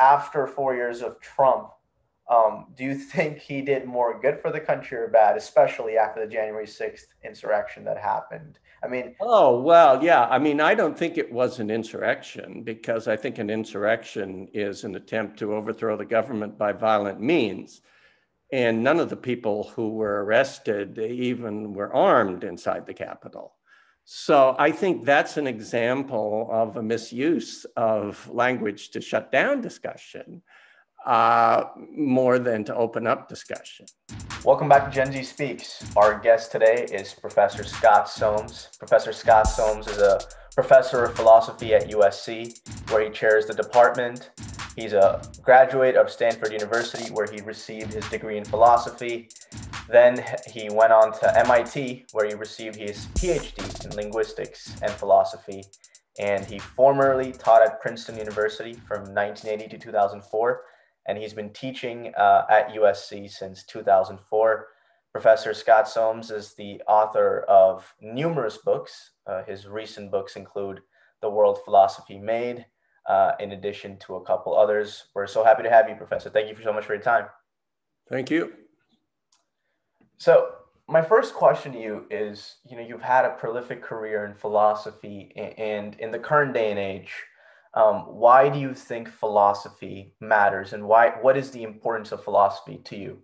[0.00, 1.70] after four years of Trump,
[2.30, 6.24] um, do you think he did more good for the country or bad, especially after
[6.24, 8.58] the January 6th insurrection that happened?
[8.84, 10.26] I mean, oh, well, yeah.
[10.26, 14.84] I mean, I don't think it was an insurrection because I think an insurrection is
[14.84, 17.82] an attempt to overthrow the government by violent means.
[18.52, 23.54] And none of the people who were arrested even were armed inside the Capitol.
[24.12, 30.42] So I think that's an example of a misuse of language to shut down discussion
[31.06, 31.64] uh,
[31.96, 33.86] more than to open up discussion.
[34.44, 35.84] Welcome back to Gen Z Speaks.
[35.96, 38.68] Our guest today is Professor Scott Soames.
[38.78, 40.20] Professor Scott Soames is a
[40.54, 42.58] professor of philosophy at USC,
[42.90, 44.30] where he chairs the department.
[44.76, 49.28] He's a graduate of Stanford University, where he received his degree in philosophy.
[49.88, 55.64] Then he went on to MIT, where he received his PhD in linguistics and philosophy.
[56.18, 60.62] And he formerly taught at Princeton University from 1980 to 2004
[61.06, 64.66] and he's been teaching uh, at USC since 2004.
[65.12, 69.10] Professor Scott Soames is the author of numerous books.
[69.26, 70.80] Uh, his recent books include
[71.20, 72.64] The World Philosophy Made,
[73.08, 75.06] uh, in addition to a couple others.
[75.14, 76.30] We're so happy to have you, Professor.
[76.30, 77.26] Thank you for so much for your time.
[78.08, 78.52] Thank you.
[80.18, 80.54] So,
[80.86, 85.32] my first question to you is you know, you've had a prolific career in philosophy,
[85.56, 87.12] and in the current day and age,
[87.74, 92.78] um, why do you think philosophy matters and why what is the importance of philosophy
[92.84, 93.18] to you?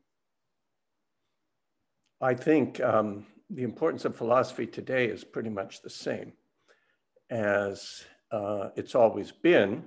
[2.20, 6.32] I think um, the importance of philosophy today is pretty much the same
[7.28, 9.84] as uh, it's always been.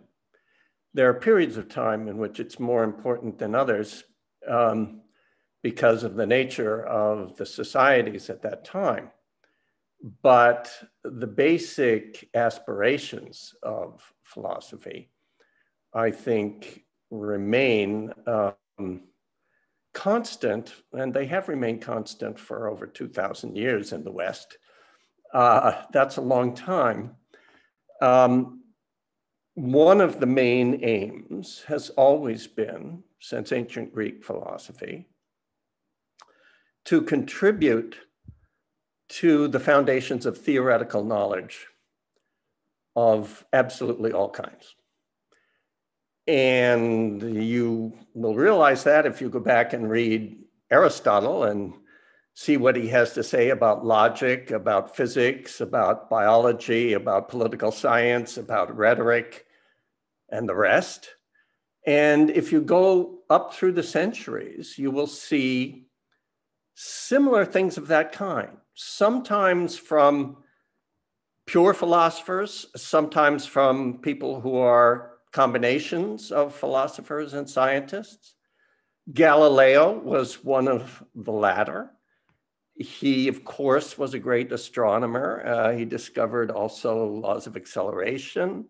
[0.94, 4.04] There are periods of time in which it's more important than others
[4.48, 5.02] um,
[5.64, 9.12] because of the nature of the societies at that time.
[10.22, 10.72] But
[11.04, 15.10] the basic aspirations of philosophy,
[15.94, 19.02] I think, remain um,
[19.94, 24.58] constant, and they have remained constant for over 2,000 years in the West.
[25.34, 27.16] Uh, that's a long time.
[28.02, 28.64] Um,
[29.56, 35.08] one of the main aims has always been, since ancient Greek philosophy,
[36.86, 37.98] to contribute
[39.10, 41.68] to the foundations of theoretical knowledge
[42.96, 44.76] of absolutely all kinds.
[46.28, 50.38] And you will realize that if you go back and read
[50.70, 51.74] Aristotle and
[52.36, 58.38] see what he has to say about logic, about physics, about biology, about political science,
[58.38, 59.46] about rhetoric,
[60.30, 61.10] and the rest.
[61.86, 65.88] And if you go up through the centuries, you will see
[66.76, 70.38] similar things of that kind sometimes from
[71.50, 78.36] pure philosophers, sometimes from people who are combinations of philosophers and scientists.
[79.12, 81.90] Galileo was one of the latter.
[82.76, 85.44] He, of course, was a great astronomer.
[85.44, 88.66] Uh, he discovered also laws of acceleration.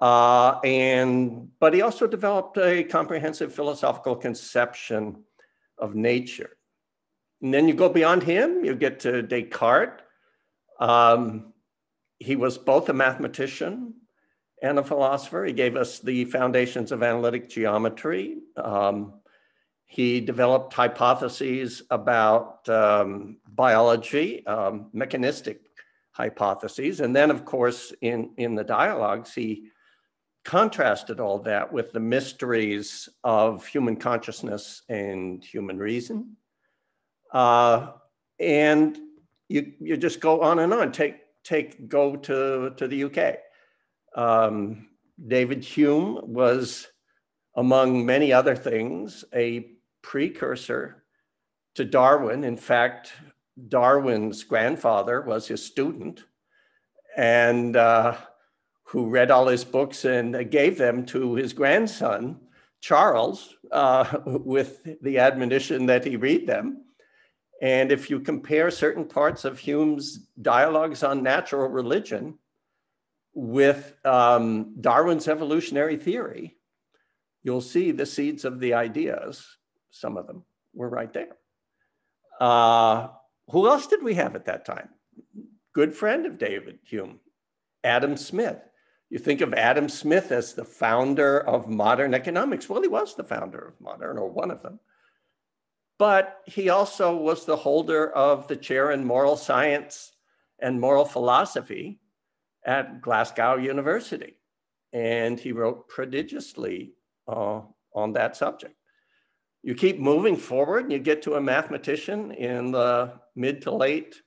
[0.00, 5.22] Uh, and but he also developed a comprehensive philosophical conception
[5.76, 6.56] of nature.
[7.42, 10.00] And then you go beyond him, you get to Descartes.
[10.78, 11.49] Um,
[12.20, 13.94] he was both a mathematician
[14.62, 15.44] and a philosopher.
[15.44, 18.36] He gave us the foundations of analytic geometry.
[18.56, 19.14] Um,
[19.86, 25.62] he developed hypotheses about um, biology, um, mechanistic
[26.12, 27.00] hypotheses.
[27.00, 29.70] And then, of course, in, in the dialogues, he
[30.44, 36.36] contrasted all that with the mysteries of human consciousness and human reason.
[37.32, 37.92] Uh,
[38.38, 38.98] and
[39.48, 40.92] you, you just go on and on.
[40.92, 43.38] Take, take go to, to the UK.
[44.14, 44.88] Um,
[45.26, 46.86] David Hume was,
[47.54, 49.70] among many other things, a
[50.02, 51.04] precursor
[51.74, 52.44] to Darwin.
[52.44, 53.12] In fact,
[53.68, 56.24] Darwin's grandfather was his student
[57.16, 58.16] and uh,
[58.84, 62.40] who read all his books and gave them to his grandson,
[62.80, 66.84] Charles, uh, with the admonition that he read them.
[67.60, 72.38] And if you compare certain parts of Hume's dialogues on natural religion
[73.34, 76.56] with um, Darwin's evolutionary theory,
[77.42, 79.46] you'll see the seeds of the ideas,
[79.90, 81.36] some of them were right there.
[82.40, 83.08] Uh,
[83.50, 84.88] who else did we have at that time?
[85.74, 87.20] Good friend of David Hume,
[87.84, 88.58] Adam Smith.
[89.10, 92.68] You think of Adam Smith as the founder of modern economics.
[92.68, 94.80] Well, he was the founder of modern, or one of them
[96.00, 100.12] but he also was the holder of the chair in moral science
[100.58, 102.00] and moral philosophy
[102.64, 104.38] at Glasgow University.
[104.94, 106.94] And he wrote prodigiously
[107.28, 107.60] uh,
[107.94, 108.76] on that subject.
[109.62, 114.22] You keep moving forward and you get to a mathematician in the mid to late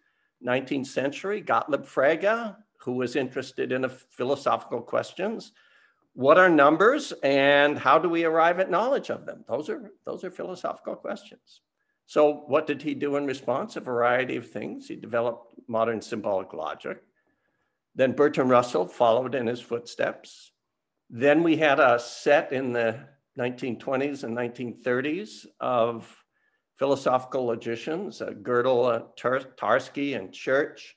[0.45, 5.53] 19th century, Gottlob Frege, who was interested in philosophical questions.
[6.13, 9.44] What are numbers and how do we arrive at knowledge of them?
[9.48, 11.62] Those are, those are philosophical questions.
[12.06, 13.75] So what did he do in response?
[13.75, 14.88] A variety of things.
[14.88, 17.01] He developed modern symbolic logic.
[17.95, 20.51] Then Bertrand Russell followed in his footsteps.
[21.10, 23.00] Then we had a set in the
[23.38, 26.16] 1920s and 1930s of
[26.77, 30.95] philosophical logicians, uh, Gödel, uh, Tarski, and Church,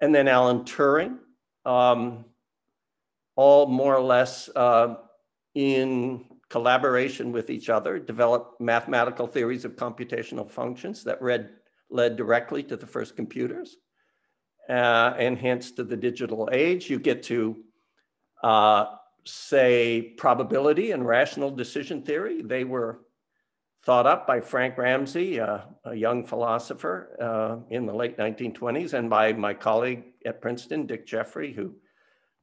[0.00, 1.18] and then Alan Turing,
[1.64, 2.24] um,
[3.38, 4.96] all more or less uh,
[5.54, 11.48] in collaboration with each other, developed mathematical theories of computational functions that read,
[11.88, 13.76] led directly to the first computers,
[14.68, 16.90] uh, and hence to the digital age.
[16.90, 17.62] You get to
[18.42, 18.86] uh,
[19.24, 22.42] say probability and rational decision theory.
[22.42, 23.02] They were
[23.84, 29.08] thought up by Frank Ramsey, uh, a young philosopher uh, in the late 1920s, and
[29.08, 31.76] by my colleague at Princeton, Dick Jeffrey, who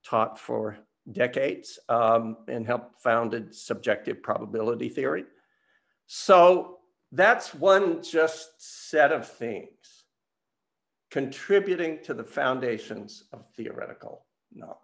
[0.05, 0.77] taught for
[1.11, 5.25] decades um, and helped founded subjective probability theory.
[6.07, 6.79] So
[7.11, 10.05] that's one just set of things
[11.11, 14.79] contributing to the foundations of theoretical knowledge.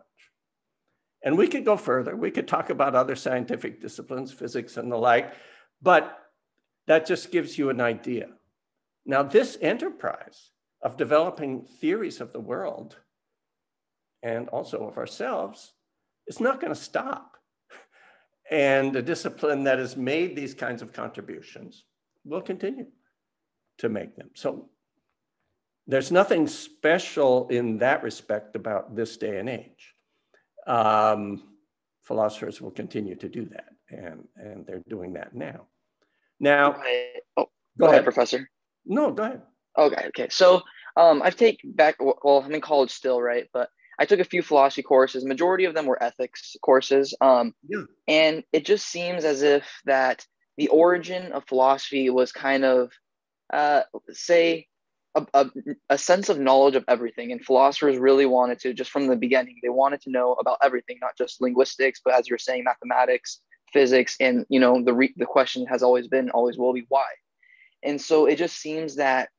[1.23, 2.15] And we could go further.
[2.15, 5.33] We could talk about other scientific disciplines, physics and the like,
[5.81, 6.17] but
[6.87, 8.27] that just gives you an idea.
[9.05, 10.51] Now, this enterprise
[10.81, 12.97] of developing theories of the world
[14.23, 15.73] and also of ourselves
[16.27, 17.37] it's not going to stop.
[18.49, 21.83] And the discipline that has made these kinds of contributions
[22.25, 22.87] will continue
[23.79, 24.29] to make them.
[24.35, 24.69] So
[25.87, 29.95] there's nothing special in that respect about this day and age.
[30.67, 31.43] Um,
[32.03, 35.67] philosophers will continue to do that, and, and they're doing that now.
[36.39, 37.13] Now, okay.
[37.37, 38.49] oh, go, go ahead, ahead, Professor.
[38.85, 39.41] No, go ahead.
[39.77, 40.27] Okay, okay.
[40.29, 40.61] So
[40.97, 43.47] um, I've taken back, well, I'm in college still, right?
[43.53, 43.69] But
[43.99, 45.25] I took a few philosophy courses.
[45.25, 47.15] Majority of them were ethics courses.
[47.21, 47.83] Um, yeah.
[48.07, 50.25] And it just seems as if that
[50.57, 52.91] the origin of philosophy was kind of,
[53.53, 54.67] uh, say,
[55.15, 55.51] a, a,
[55.89, 57.31] a, sense of knowledge of everything.
[57.31, 60.97] And philosophers really wanted to, just from the beginning, they wanted to know about everything,
[61.01, 63.41] not just linguistics, but as you're saying, mathematics,
[63.71, 67.05] physics and you know the re- the question has always been always will be why
[67.83, 69.29] and so it just seems that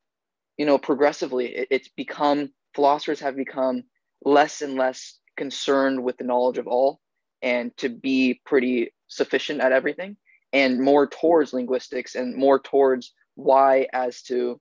[0.57, 3.83] you know progressively it, it's become philosophers have become
[4.25, 7.01] less and less concerned with the knowledge of all
[7.41, 10.17] and to be pretty sufficient at everything
[10.53, 14.61] and more towards linguistics and more towards why as to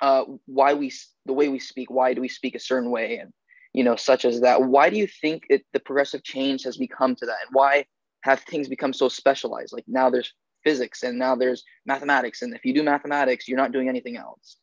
[0.00, 0.92] uh, why we
[1.26, 3.32] the way we speak why do we speak a certain way and
[3.72, 7.14] you know such as that why do you think it, the progressive change has become
[7.14, 7.84] to that and why
[8.24, 9.72] have things become so specialized.
[9.72, 10.32] Like now there's
[10.64, 12.40] physics and now there's mathematics.
[12.40, 14.56] And if you do mathematics, you're not doing anything else.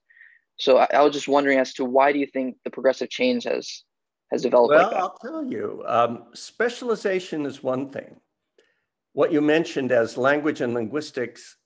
[0.57, 3.43] So I, I was just wondering as to why do you think the progressive change
[3.43, 3.83] has
[4.31, 8.15] has developed well, like I'll tell you, um, specialization is one thing.
[9.13, 11.57] What you mentioned as language and linguistics,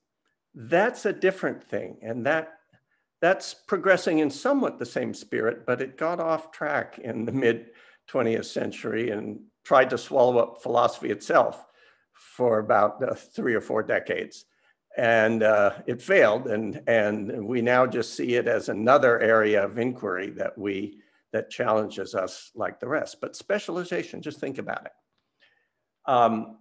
[0.56, 2.00] that's a different thing.
[2.02, 2.54] And that
[3.22, 7.68] that's progressing in somewhat the same spirit, but it got off track in the mid
[8.10, 11.66] 20th century and tried to swallow up philosophy itself
[12.14, 14.46] for about uh, three or four decades.
[14.98, 19.78] And uh, it failed, and, and we now just see it as another area of
[19.78, 21.00] inquiry that we
[21.36, 23.20] that challenges us like the rest.
[23.20, 24.92] But specialization, just think about it.
[26.06, 26.60] Um,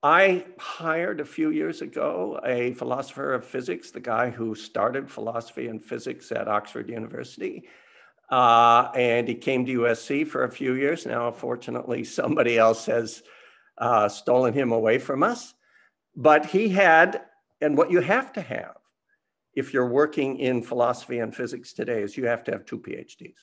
[0.00, 5.66] I hired a few years ago a philosopher of physics, the guy who started philosophy
[5.66, 7.64] and physics at Oxford University.
[8.30, 11.04] Uh, and he came to USC for a few years.
[11.04, 13.24] Now, fortunately, somebody else has
[13.78, 15.52] uh, stolen him away from us.
[16.14, 17.22] But he had,
[17.60, 18.76] and what you have to have
[19.56, 23.34] if you're working in philosophy and physics today is you have to have two PhDs.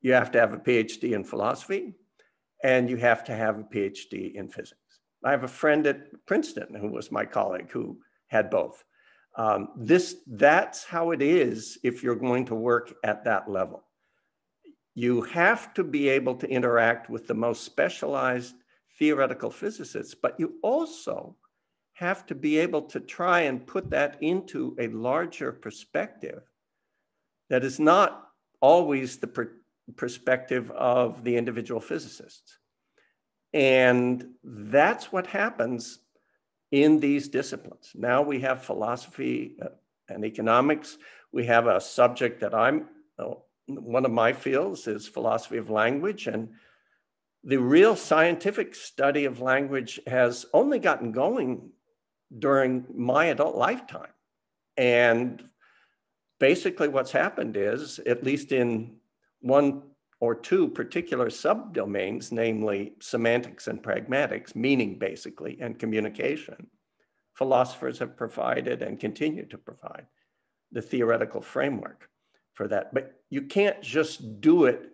[0.00, 1.94] You have to have a PhD in philosophy
[2.64, 4.80] and you have to have a PhD in physics.
[5.22, 8.82] I have a friend at Princeton who was my colleague who had both.
[9.36, 13.84] Um, this, that's how it is if you're going to work at that level.
[14.94, 18.54] You have to be able to interact with the most specialized
[18.98, 21.36] theoretical physicists, but you also
[21.98, 26.42] have to be able to try and put that into a larger perspective
[27.50, 28.28] that is not
[28.60, 29.50] always the per
[29.96, 32.58] perspective of the individual physicists.
[33.52, 35.98] And that's what happens
[36.70, 37.90] in these disciplines.
[37.94, 39.68] Now we have philosophy uh,
[40.08, 40.98] and economics.
[41.32, 42.86] We have a subject that I'm,
[43.18, 43.34] uh,
[43.66, 46.28] one of my fields is philosophy of language.
[46.28, 46.50] And
[47.42, 51.72] the real scientific study of language has only gotten going
[52.36, 54.12] during my adult lifetime.
[54.76, 55.42] And
[56.38, 58.96] basically, what's happened is, at least in
[59.40, 59.82] one
[60.20, 66.68] or two particular subdomains, namely semantics and pragmatics, meaning basically, and communication,
[67.34, 70.06] philosophers have provided and continue to provide
[70.72, 72.08] the theoretical framework
[72.54, 72.92] for that.
[72.92, 74.90] But you can't just do it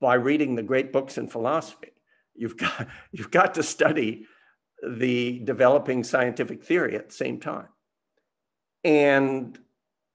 [0.00, 1.92] by reading the great books in philosophy.
[2.34, 4.26] You've got, you've got to study
[4.86, 7.68] the developing scientific theory at the same time.
[8.82, 9.58] And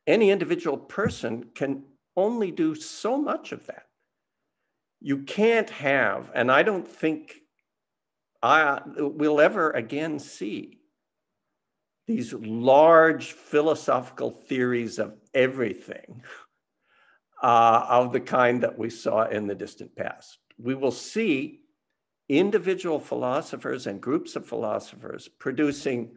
[0.05, 1.83] any individual person can
[2.15, 3.85] only do so much of that.
[5.01, 7.35] You can't have, and I don't think
[8.41, 10.79] I will ever again see
[12.07, 16.23] these large philosophical theories of everything
[17.43, 20.39] uh, of the kind that we saw in the distant past.
[20.57, 21.61] We will see
[22.29, 26.15] individual philosophers and groups of philosophers producing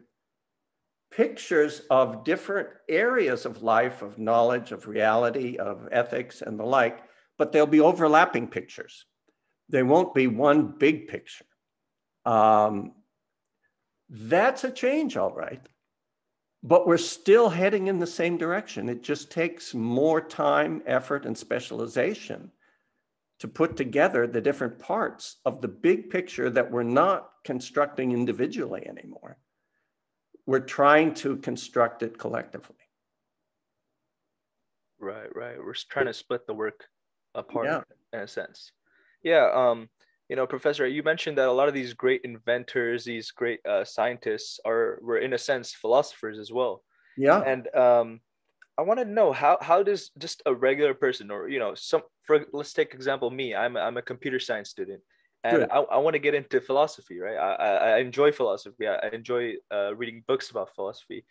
[1.11, 7.03] pictures of different areas of life, of knowledge, of reality, of ethics, and the like,
[7.37, 9.05] but they'll be overlapping pictures.
[9.69, 11.45] They won't be one big picture.
[12.25, 12.93] Um,
[14.09, 15.61] that's a change, all right.
[16.61, 18.87] But we're still heading in the same direction.
[18.87, 22.51] It just takes more time, effort, and specialization
[23.43, 28.83] to put together the different parts of the big picture that we're not constructing individually
[28.87, 29.37] anymore
[30.45, 32.75] we're trying to construct it collectively.
[34.99, 35.57] Right, right.
[35.57, 36.85] We're trying to split the work
[37.35, 37.81] apart yeah.
[38.13, 38.71] in a sense.
[39.23, 39.49] Yeah.
[39.53, 39.89] Um,
[40.29, 43.83] you know, Professor, you mentioned that a lot of these great inventors, these great uh,
[43.83, 46.83] scientists are were in a sense philosophers as well.
[47.17, 47.41] Yeah.
[47.41, 48.21] And um,
[48.77, 52.01] I want to know how how does just a regular person or you know some
[52.25, 55.01] for let's take example me I'm I'm a computer science student
[55.43, 55.69] and Good.
[55.71, 59.95] I, I want to get into philosophy right I, I enjoy philosophy I, enjoy uh,
[59.95, 61.25] reading books about philosophy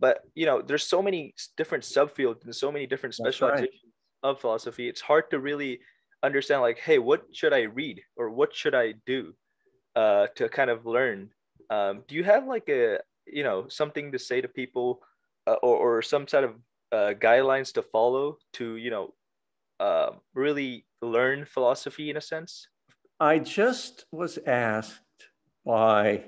[0.00, 3.82] but you know there's so many different subfields and so many different specializations
[4.22, 4.30] right.
[4.30, 5.80] of philosophy it's hard to really
[6.22, 9.34] understand like hey what should i read or what should i do
[9.96, 11.30] uh, to kind of learn
[11.70, 15.00] um, do you have like a you know something to say to people
[15.46, 16.54] uh, or, or some sort of
[16.92, 19.14] uh, guidelines to follow to you know
[19.80, 22.68] uh, really learn philosophy in a sense
[23.18, 25.00] I just was asked
[25.64, 26.24] by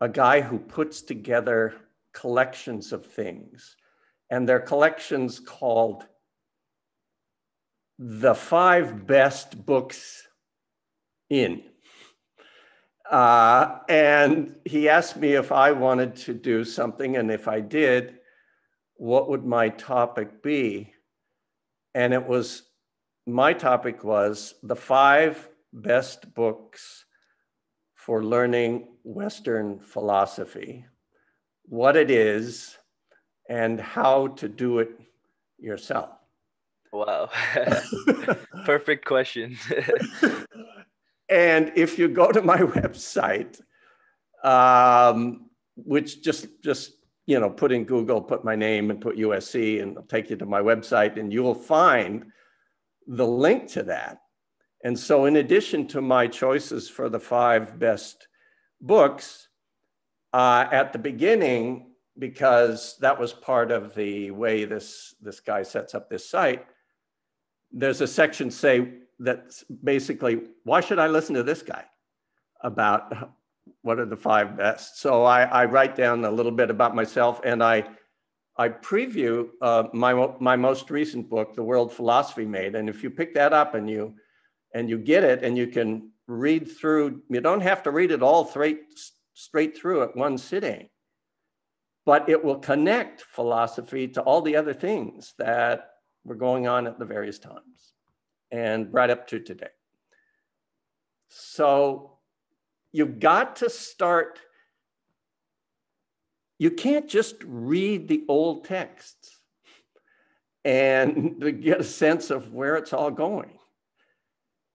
[0.00, 1.74] a guy who puts together
[2.12, 3.76] collections of things,
[4.30, 6.04] and their collections called
[7.98, 10.26] the five best books
[11.30, 11.62] in.
[13.10, 18.18] Uh, and he asked me if I wanted to do something, and if I did,
[18.94, 20.92] what would my topic be?
[21.94, 22.64] And it was
[23.26, 27.04] my topic was the five best books
[27.94, 30.86] for learning Western philosophy,
[31.64, 32.76] what it is,
[33.48, 34.90] and how to do it
[35.58, 36.10] yourself.
[36.92, 37.30] Wow.
[38.64, 39.56] Perfect question.
[41.28, 43.60] and if you go to my website,
[44.42, 46.92] um, which just just
[47.26, 50.36] you know put in Google, put my name and put USC, and it'll take you
[50.36, 52.26] to my website, and you will find
[53.06, 54.20] the link to that.
[54.84, 58.28] And so, in addition to my choices for the five best
[58.80, 59.48] books,
[60.32, 65.94] uh, at the beginning, because that was part of the way this, this guy sets
[65.94, 66.66] up this site,
[67.72, 71.84] there's a section say that's basically, why should I listen to this guy
[72.62, 73.32] about
[73.82, 75.00] what are the five best?
[75.00, 77.84] So I, I write down a little bit about myself and I,
[78.56, 82.74] I preview uh, my, my most recent book, The World Philosophy Made.
[82.74, 84.14] And if you pick that up and you
[84.74, 88.22] and you get it and you can read through, you don't have to read it
[88.22, 88.80] all straight,
[89.34, 90.88] straight through at one sitting,
[92.04, 95.90] but it will connect philosophy to all the other things that
[96.24, 97.94] were going on at the various times
[98.50, 99.68] and right up to today.
[101.28, 102.18] So
[102.92, 104.38] you've got to start,
[106.58, 109.38] you can't just read the old texts
[110.64, 113.58] and get a sense of where it's all going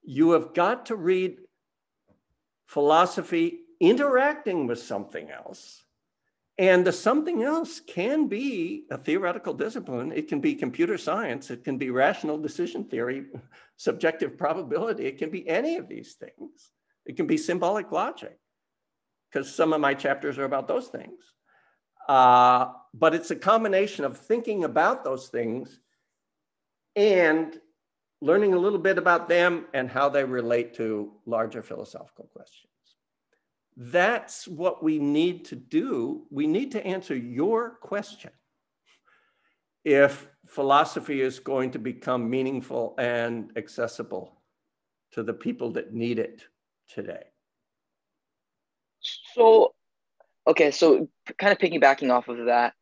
[0.03, 1.37] you have got to read
[2.67, 5.82] philosophy interacting with something else.
[6.59, 10.11] And the something else can be a theoretical discipline.
[10.11, 11.49] It can be computer science.
[11.49, 13.25] It can be rational decision theory,
[13.75, 15.07] subjective probability.
[15.07, 16.71] It can be any of these things.
[17.05, 18.37] It can be symbolic logic,
[19.31, 21.19] because some of my chapters are about those things.
[22.07, 25.79] Uh, but it's a combination of thinking about those things
[26.95, 27.59] and
[28.21, 32.72] learning a little bit about them and how they relate to larger philosophical questions.
[33.75, 36.27] That's what we need to do.
[36.29, 38.31] We need to answer your question.
[39.83, 44.41] If philosophy is going to become meaningful and accessible
[45.13, 46.43] to the people that need it
[46.87, 47.23] today.
[49.35, 49.73] So,
[50.47, 52.73] okay, so kind of piggybacking off of that,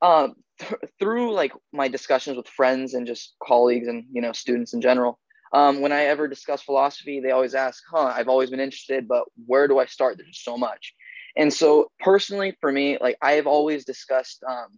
[0.00, 4.74] um, th- through like my discussions with friends and just colleagues and you know students
[4.74, 5.18] in general,
[5.52, 9.24] um, when I ever discuss philosophy, they always ask, "Huh, I've always been interested, but
[9.46, 10.18] where do I start?
[10.18, 10.94] There's so much."
[11.36, 14.68] And so, personally, for me, like I have always discussed um,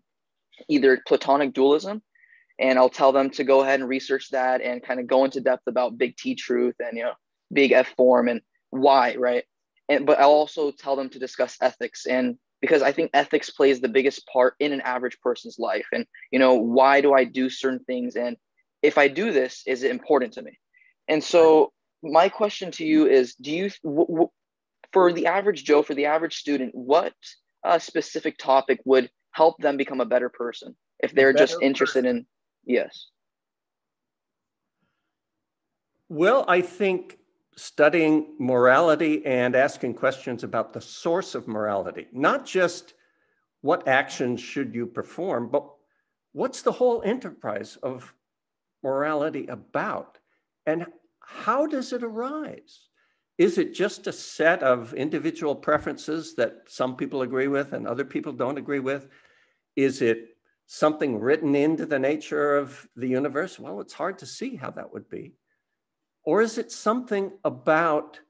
[0.69, 2.03] either Platonic dualism,
[2.59, 5.41] and I'll tell them to go ahead and research that and kind of go into
[5.41, 7.15] depth about big T truth and you know
[7.53, 8.41] big F form and
[8.71, 9.45] why, right?
[9.89, 13.81] And but I'll also tell them to discuss ethics and because I think ethics plays
[13.81, 15.87] the biggest part in an average person's life.
[15.93, 18.17] And you know, why do I do certain things?
[18.17, 18.37] And
[18.83, 20.59] if I do this, is it important to me?
[21.09, 24.31] And so my question to you is: Do you, w- w-
[24.93, 27.15] for the average Joe, for the average student, what
[27.65, 32.17] uh, specific topic would help them become a better person if they're just interested person.
[32.17, 32.27] in?
[32.65, 33.09] Yes.
[36.09, 37.19] Well, I think
[37.57, 42.95] studying morality and asking questions about the source of morality, not just
[43.63, 45.67] what actions should you perform, but
[46.33, 48.13] what's the whole enterprise of
[48.83, 50.19] morality about?
[50.67, 50.87] And
[51.21, 52.89] how does it arise?
[53.37, 58.05] Is it just a set of individual preferences that some people agree with and other
[58.05, 59.09] people don't agree with?
[59.77, 63.59] Is it something written into the nature of the universe?
[63.59, 65.33] Well, it's hard to see how that would be.
[66.25, 68.21] Or is it something about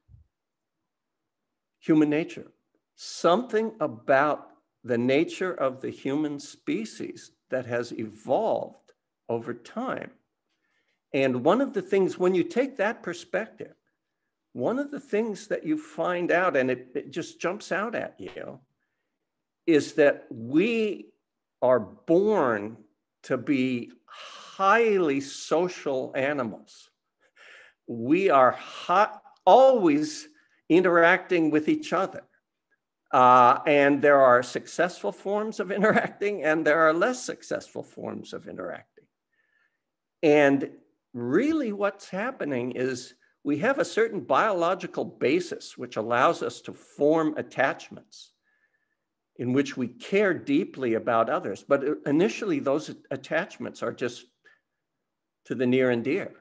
[1.79, 2.47] human nature?
[2.95, 4.47] Something about
[4.83, 8.91] the nature of the human species that has evolved
[9.29, 10.11] over time.
[11.15, 13.73] And one of the things, when you take that perspective,
[14.53, 18.15] one of the things that you find out, and it, it just jumps out at
[18.19, 18.59] you,
[19.65, 21.07] is that we
[21.61, 22.77] are born
[23.23, 26.89] to be highly social animals
[27.87, 30.27] we are hot, always
[30.69, 32.23] interacting with each other.
[33.11, 38.47] Uh, and there are successful forms of interacting and there are less successful forms of
[38.47, 39.05] interacting.
[40.23, 40.69] And
[41.15, 47.33] really, what's happening is we have a certain biological basis which allows us to form
[47.37, 48.33] attachments
[49.37, 51.63] in which we care deeply about others.
[51.67, 54.25] But uh, initially, those attachments are just
[55.45, 56.31] to the near and dear.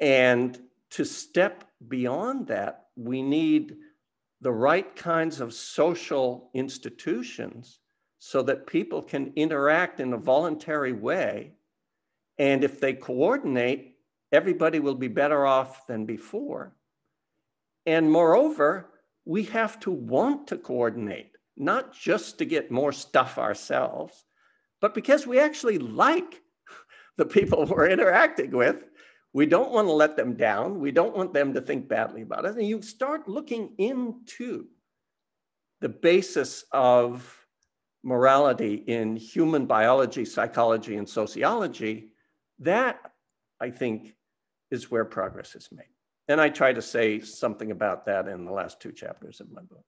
[0.00, 0.58] And
[0.90, 3.76] to step beyond that, we need
[4.40, 7.78] the right kinds of social institutions
[8.18, 11.52] so that people can interact in a voluntary way.
[12.38, 13.96] And if they coordinate,
[14.32, 16.74] everybody will be better off than before.
[17.86, 18.90] And moreover,
[19.24, 24.24] we have to want to coordinate, not just to get more stuff ourselves,
[24.80, 26.42] but because we actually like
[27.16, 28.84] the people we're interacting with
[29.34, 30.78] we don't want to let them down.
[30.78, 32.54] We don't want them to think badly about us.
[32.54, 34.68] And you start looking into
[35.80, 37.44] the basis of
[38.04, 42.12] morality in human biology, psychology, and sociology.
[42.60, 43.00] That,
[43.60, 44.14] I think,
[44.70, 45.86] is where progress is made.
[46.28, 49.62] And I try to say something about that in the last two chapters of my
[49.62, 49.84] book.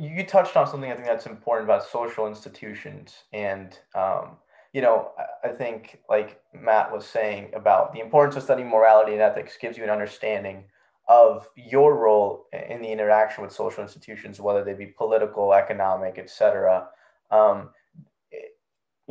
[0.00, 4.38] You touched on something I think that's important about social institutions and um,
[4.72, 5.10] you know,
[5.44, 9.76] I think like Matt was saying about the importance of studying morality and ethics gives
[9.76, 10.64] you an understanding
[11.08, 16.88] of your role in the interaction with social institutions, whether they be political, economic, etc.
[17.30, 17.70] Um,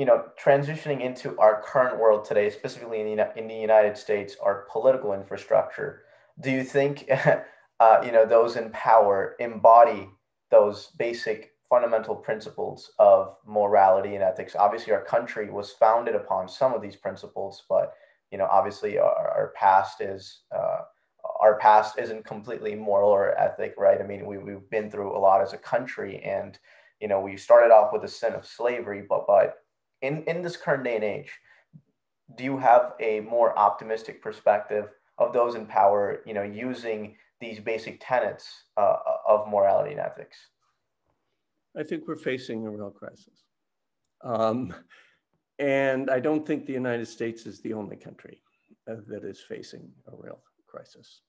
[0.02, 4.36] you know, transitioning into our current world today, specifically in the, in the United States,
[4.42, 6.02] our political infrastructure,
[6.40, 7.08] do you think,
[7.80, 10.10] uh, you know, those in power embody
[10.50, 14.56] those basic fundamental principles of morality and ethics.
[14.56, 17.94] Obviously, our country was founded upon some of these principles, but
[18.32, 20.80] you know, obviously, our, our past is uh,
[21.40, 24.02] our past isn't completely moral or ethic, right?
[24.02, 26.58] I mean, we we've been through a lot as a country, and
[27.00, 29.61] you know, we started off with the sin of slavery, but but
[30.02, 31.32] in in this current day and age,
[32.38, 36.22] do you have a more optimistic perspective of those in power?
[36.26, 40.38] You know, using these basic tenets uh, of morality and ethics.
[41.76, 43.46] I think we're facing a real crisis.
[44.24, 44.74] Um,
[45.58, 48.42] and I don't think the United States is the only country
[48.90, 51.22] uh, that is facing a real crisis.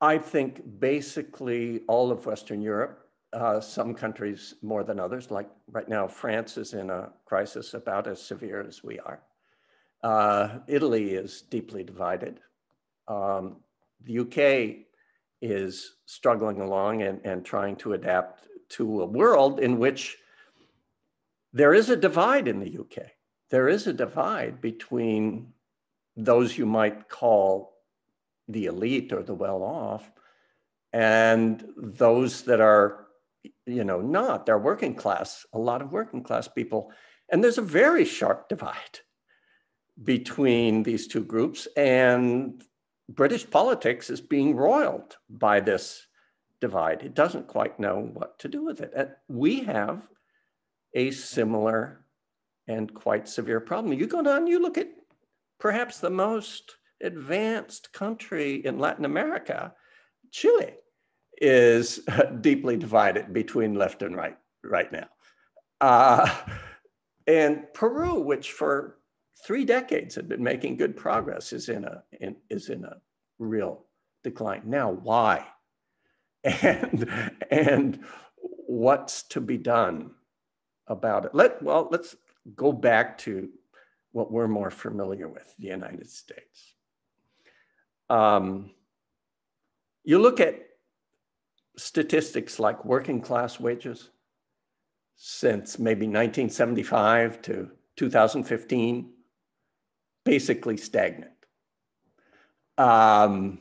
[0.00, 5.88] I think basically all of Western Europe, uh, some countries more than others, like right
[5.88, 9.20] now, France is in a crisis about as severe as we are.
[10.02, 12.40] Uh, Italy is deeply divided.
[13.06, 13.56] Um,
[14.02, 14.86] the UK
[15.42, 20.16] is struggling along and, and trying to adapt to a world in which
[21.52, 23.10] there is a divide in the UK.
[23.50, 25.52] There is a divide between
[26.16, 27.74] those you might call
[28.48, 30.10] the elite or the well off
[30.92, 33.06] and those that are
[33.66, 34.46] you know not.
[34.46, 36.92] They're working class a lot of working class people.
[37.30, 39.00] And there's a very sharp divide
[40.02, 42.62] between these two groups and
[43.10, 46.06] british politics is being roiled by this
[46.60, 47.02] divide.
[47.02, 48.92] It doesn't quite know what to do with it.
[48.94, 50.06] And we have
[50.94, 52.04] a similar
[52.66, 53.98] and quite severe problem.
[53.98, 54.88] You go down you look at
[55.60, 59.72] perhaps the most advanced country in latin america
[60.30, 60.74] chile
[61.40, 62.00] is
[62.40, 65.08] deeply divided between left and right right now.
[65.80, 66.30] Uh,
[67.26, 68.98] and Peru, which for
[69.44, 72.96] three decades had been making good progress, is in a in, is in a
[73.38, 73.84] real
[74.22, 74.62] decline.
[74.64, 75.46] Now, why?
[76.62, 77.10] And
[77.50, 78.04] and
[78.66, 80.12] what's to be done
[80.86, 81.34] about it?
[81.34, 82.16] Let well, let's
[82.56, 83.50] go back to
[84.12, 86.74] what we're more familiar with, the United States.
[88.08, 88.70] Um,
[90.02, 90.69] you look at
[91.80, 94.10] statistics like working class wages
[95.16, 99.10] since maybe 1975 to 2015,
[100.24, 101.32] basically stagnant.
[102.78, 103.60] Um,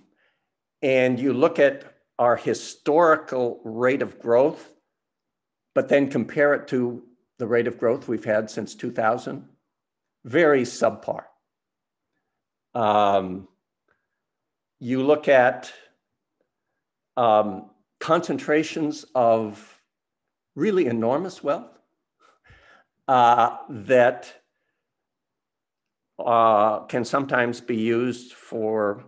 [0.82, 4.70] and you look at our historical rate of growth,
[5.74, 7.04] but then compare it to
[7.38, 9.48] the rate of growth we've had since 2000,
[10.26, 11.24] very subpar.
[12.74, 13.48] Um,
[14.80, 15.74] you look at
[17.18, 17.70] um,
[18.00, 19.82] concentrations of
[20.56, 21.78] really enormous wealth
[23.08, 24.34] uh, that
[26.18, 29.04] uh, can sometimes be used for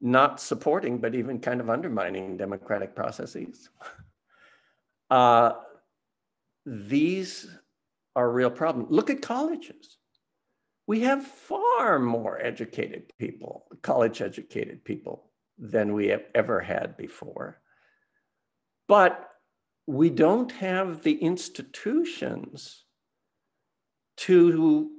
[0.00, 3.68] not supporting, but even kind of undermining democratic processes.
[5.10, 5.52] Uh,
[6.64, 7.46] these
[8.16, 8.86] are real problem.
[8.88, 9.98] Look at colleges.
[10.86, 17.60] We have far more educated people, college educated people than we have ever had before.
[18.88, 19.28] But
[19.86, 22.84] we don't have the institutions
[24.16, 24.90] to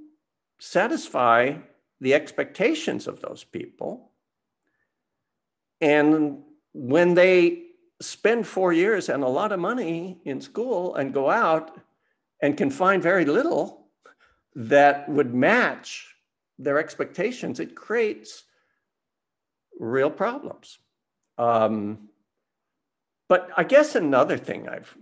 [0.60, 1.56] satisfy
[2.00, 4.12] the expectations of those people.
[5.80, 7.63] And when they
[8.02, 11.80] spend four years and a lot of money in school and go out
[12.42, 13.88] and can find very little
[14.56, 16.16] that would match
[16.60, 18.44] their expectations, it creates
[19.80, 20.80] real problems.
[21.38, 22.10] Um,
[23.28, 24.96] but I guess another thing I've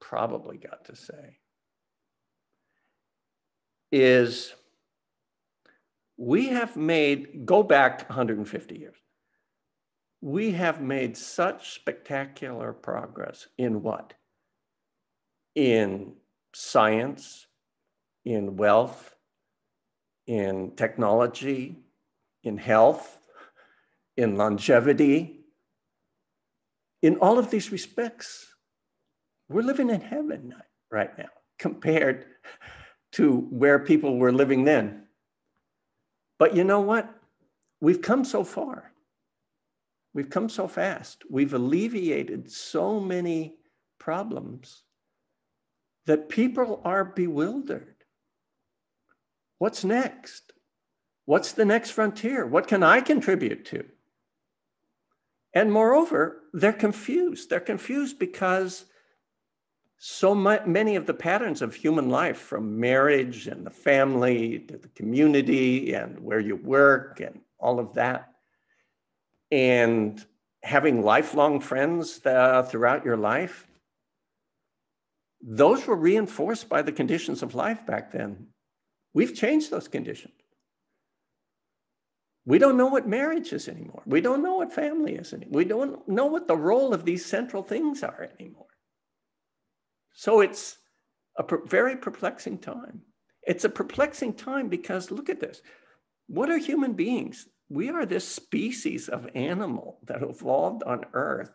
[0.00, 1.38] probably got to say
[3.92, 4.54] is
[6.16, 8.96] we have made, go back 150 years,
[10.20, 14.14] we have made such spectacular progress in what?
[15.54, 16.14] In
[16.52, 17.46] science,
[18.24, 19.14] in wealth,
[20.26, 21.76] in technology,
[22.44, 23.19] in health,
[24.20, 25.40] in longevity.
[27.02, 28.54] In all of these respects,
[29.48, 30.54] we're living in heaven
[30.90, 32.26] right now compared
[33.12, 35.04] to where people were living then.
[36.38, 37.12] But you know what?
[37.80, 38.92] We've come so far.
[40.12, 41.22] We've come so fast.
[41.30, 43.56] We've alleviated so many
[43.98, 44.82] problems
[46.06, 47.96] that people are bewildered.
[49.58, 50.52] What's next?
[51.24, 52.46] What's the next frontier?
[52.46, 53.84] What can I contribute to?
[55.52, 57.50] And moreover, they're confused.
[57.50, 58.86] They're confused because
[59.98, 64.88] so many of the patterns of human life, from marriage and the family to the
[64.88, 68.32] community and where you work and all of that,
[69.50, 70.24] and
[70.62, 73.66] having lifelong friends throughout your life,
[75.42, 78.46] those were reinforced by the conditions of life back then.
[79.12, 80.39] We've changed those conditions.
[82.50, 84.02] We don't know what marriage is anymore.
[84.06, 85.52] We don't know what family is anymore.
[85.56, 88.66] We don't know what the role of these central things are anymore.
[90.14, 90.78] So it's
[91.38, 93.02] a per- very perplexing time.
[93.44, 95.62] It's a perplexing time because look at this.
[96.26, 97.46] What are human beings?
[97.68, 101.52] We are this species of animal that evolved on Earth.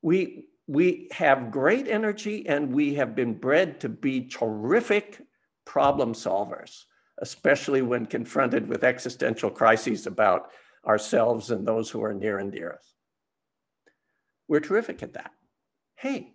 [0.00, 5.22] We, we have great energy and we have been bred to be terrific
[5.64, 6.84] problem solvers
[7.20, 10.50] especially when confronted with existential crises about
[10.86, 12.94] ourselves and those who are near and dear us.
[14.48, 15.32] We're terrific at that.
[15.96, 16.32] Hey,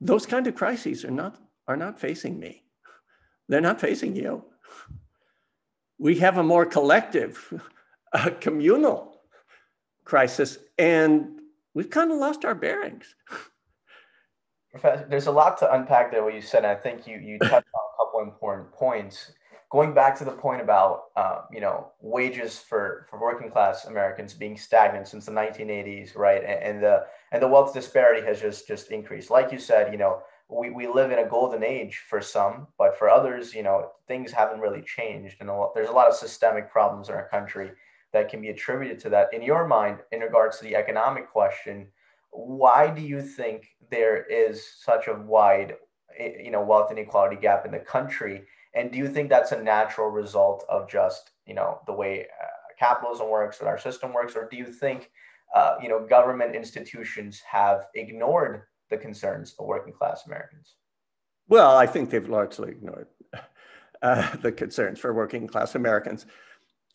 [0.00, 2.64] those kind of crises are not, are not facing me.
[3.48, 4.44] They're not facing you.
[5.98, 7.52] we have a more collective,
[8.12, 9.20] uh, communal
[10.04, 11.40] crisis, and
[11.74, 13.14] we've kind of lost our bearings.
[14.70, 16.22] Professor, there's a lot to unpack there.
[16.22, 19.32] What you said, I think you you touched on a couple important points.
[19.70, 24.32] Going back to the point about uh, you know wages for for working class Americans
[24.32, 26.42] being stagnant since the 1980s, right?
[26.42, 29.30] And, and the and the wealth disparity has just just increased.
[29.30, 32.96] Like you said, you know, we, we live in a golden age for some, but
[32.98, 35.36] for others, you know, things haven't really changed.
[35.40, 37.70] And a lot, there's a lot of systemic problems in our country
[38.12, 39.32] that can be attributed to that.
[39.34, 41.88] In your mind, in regards to the economic question,
[42.30, 45.76] why do you think there is such a wide,
[46.18, 48.44] eh, you know, wealth inequality gap in the country?
[48.74, 52.46] And do you think that's a natural result of just, you know, the way uh,
[52.78, 54.36] capitalism works or our system works?
[54.36, 55.10] Or do you think,
[55.54, 60.74] uh, you know, government institutions have ignored the concerns of working class Americans?
[61.48, 63.08] Well, I think they've largely ignored
[64.02, 66.26] uh, the concerns for working class Americans.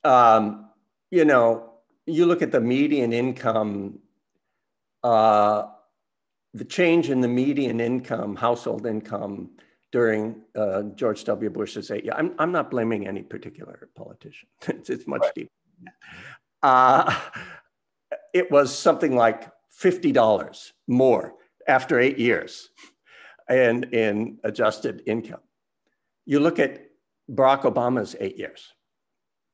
[0.03, 0.69] Um,
[1.09, 1.73] you know,
[2.05, 3.99] you look at the median income,
[5.03, 5.63] uh,
[6.53, 9.51] the change in the median income, household income
[9.93, 11.51] during uh, George W.
[11.51, 12.15] Bush's eight years.
[12.17, 14.49] I'm, I'm not blaming any particular politician.
[14.67, 15.35] it's, it's much right.
[15.35, 15.51] deeper.
[16.63, 17.15] Uh,
[18.33, 21.35] it was something like $50 more
[21.67, 22.69] after eight years
[23.47, 25.41] and in adjusted income.
[26.25, 26.87] You look at
[27.31, 28.73] Barack Obama's eight years,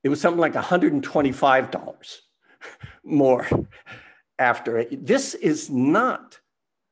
[0.06, 2.17] it was something like $125
[3.04, 3.47] more
[4.39, 5.06] after it.
[5.06, 6.39] This is not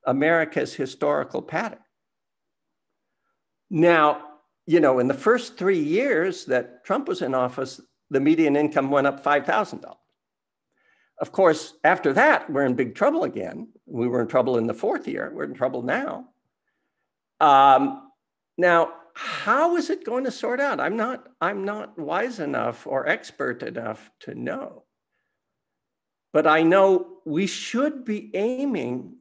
[0.05, 1.79] America's historical pattern.
[3.69, 4.23] Now,
[4.65, 8.89] you know, in the first three years that Trump was in office, the median income
[8.91, 9.95] went up $5,000.
[11.19, 13.69] Of course, after that, we're in big trouble again.
[13.85, 15.31] We were in trouble in the fourth year.
[15.33, 16.27] We're in trouble now.
[17.39, 18.11] Um,
[18.57, 20.79] now, how is it going to sort out?
[20.79, 24.83] I'm not, I'm not wise enough or expert enough to know.
[26.33, 29.15] But I know we should be aiming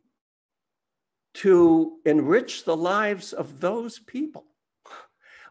[1.37, 4.45] to enrich the lives of those people.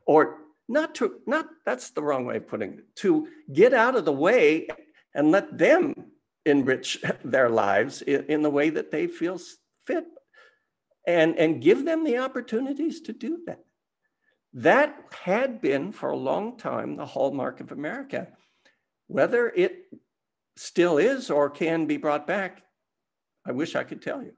[0.08, 4.06] Or not to, not, that's the wrong way of putting it, to get out of
[4.06, 4.68] the way
[5.14, 6.12] and let them
[6.46, 9.40] enrich their lives in, in the way that they feel
[9.86, 10.06] fit
[11.06, 13.64] and, and give them the opportunities to do that.
[14.54, 18.30] That had been for a long time the hallmark of America.
[19.08, 19.86] Whether it
[20.56, 22.64] still is or can be brought back,
[23.46, 24.34] I wish I could tell you.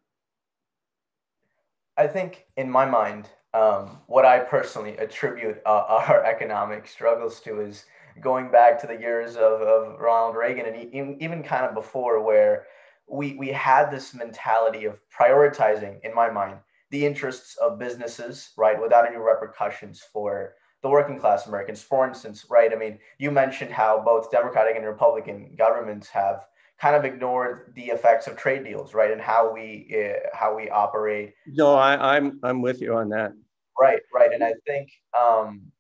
[1.98, 7.62] I think, in my mind, um, what I personally attribute uh, our economic struggles to
[7.62, 7.86] is
[8.22, 12.24] going back to the years of, of Ronald Reagan and even, even kind of before,
[12.24, 12.66] where
[13.10, 16.58] we, we had this mentality of prioritizing, in my mind,
[16.90, 21.82] the interests of businesses, right, without any repercussions for the working class Americans.
[21.82, 26.46] For instance, right, I mean, you mentioned how both Democratic and Republican governments have
[26.80, 30.70] kind of ignored the effects of trade deals, right, and how we uh, how we
[30.70, 31.34] operate.
[31.48, 33.34] No, I, I'm I'm with you on that.
[33.80, 35.72] Right, right, and I think um,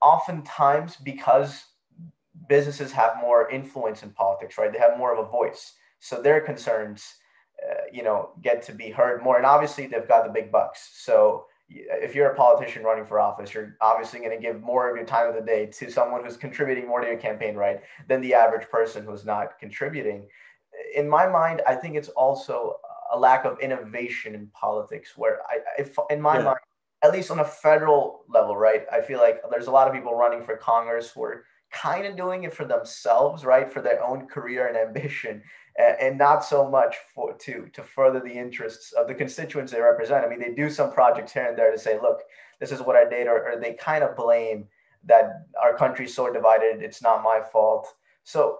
[0.00, 1.64] oftentimes because
[2.48, 4.72] businesses have more influence in politics, right?
[4.72, 7.04] They have more of a voice, so their concerns,
[7.62, 9.36] uh, you know, get to be heard more.
[9.36, 10.90] And obviously, they've got the big bucks.
[10.94, 14.96] So if you're a politician running for office, you're obviously going to give more of
[14.96, 18.20] your time of the day to someone who's contributing more to your campaign, right, than
[18.20, 20.26] the average person who's not contributing.
[20.94, 22.76] In my mind, I think it's also
[23.12, 26.44] a lack of innovation in politics, where I, if in my yeah.
[26.44, 26.58] mind,
[27.02, 28.86] at least on a federal level, right?
[28.90, 32.16] I feel like there's a lot of people running for Congress who are kind of
[32.16, 33.70] doing it for themselves, right?
[33.70, 35.42] For their own career and ambition,
[35.78, 40.24] and, not so much for to to further the interests of the constituents they represent.
[40.24, 42.20] I mean, they do some projects here and there to say, look,
[42.60, 44.68] this is what I did, or, or they kind of blame
[45.04, 46.82] that our country's so divided.
[46.82, 47.88] It's not my fault.
[48.24, 48.58] So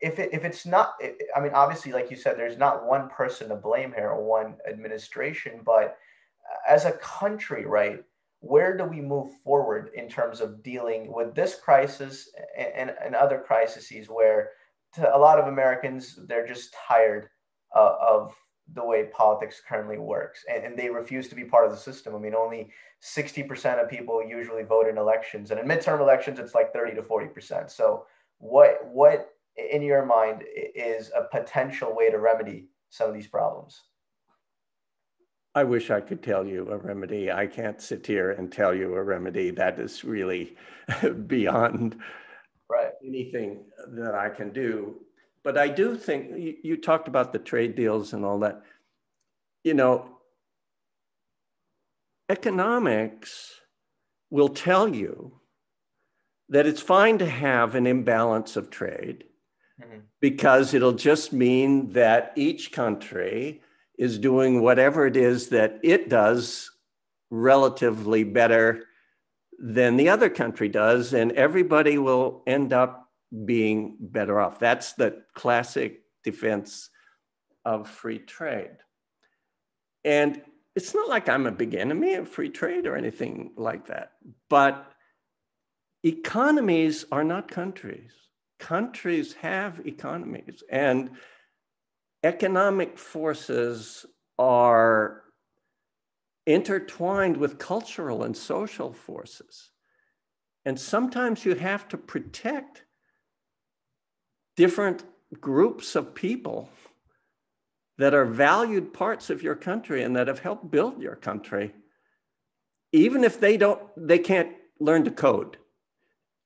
[0.00, 0.94] if it, if it's not,
[1.34, 4.56] I mean, obviously, like you said, there's not one person to blame here or one
[4.68, 5.98] administration, but
[6.50, 8.02] uh, as a country, right,
[8.40, 13.14] where do we move forward in terms of dealing with this crisis and, and, and
[13.14, 14.50] other crises where
[14.98, 17.28] a lot of Americans, they're just tired
[17.74, 18.34] uh, of
[18.74, 22.16] the way politics currently works and, and, they refuse to be part of the system.
[22.16, 26.54] I mean, only 60% of people usually vote in elections and in midterm elections, it's
[26.54, 27.70] like 30 to 40%.
[27.70, 28.06] So
[28.38, 30.42] what, what in your mind
[30.74, 33.82] is a potential way to remedy some of these problems?
[35.54, 37.30] I wish I could tell you a remedy.
[37.30, 39.50] I can't sit here and tell you a remedy.
[39.50, 40.56] That is really
[41.26, 41.96] beyond
[42.70, 42.92] right.
[43.04, 44.96] anything that I can do.
[45.42, 48.62] But I do think you, you talked about the trade deals and all that.
[49.62, 50.18] You know,
[52.28, 53.60] economics
[54.30, 55.40] will tell you
[56.48, 59.24] that it's fine to have an imbalance of trade
[59.80, 60.00] mm-hmm.
[60.20, 63.62] because it'll just mean that each country
[63.98, 66.70] is doing whatever it is that it does
[67.30, 68.84] relatively better
[69.58, 73.10] than the other country does, and everybody will end up
[73.44, 74.58] being better off.
[74.58, 76.90] That's the classic defense
[77.64, 78.76] of free trade.
[80.04, 80.42] And
[80.74, 84.12] it's not like I'm a big enemy of free trade or anything like that,
[84.48, 84.92] but
[86.04, 88.12] economies are not countries.
[88.58, 91.10] Countries have economies, and
[92.22, 94.06] economic forces
[94.38, 95.22] are
[96.46, 99.70] intertwined with cultural and social forces.
[100.64, 102.84] And sometimes you have to protect
[104.56, 105.04] different
[105.40, 106.70] groups of people
[107.98, 111.72] that are valued parts of your country and that have helped build your country
[112.92, 115.56] even if they don't they can't learn to code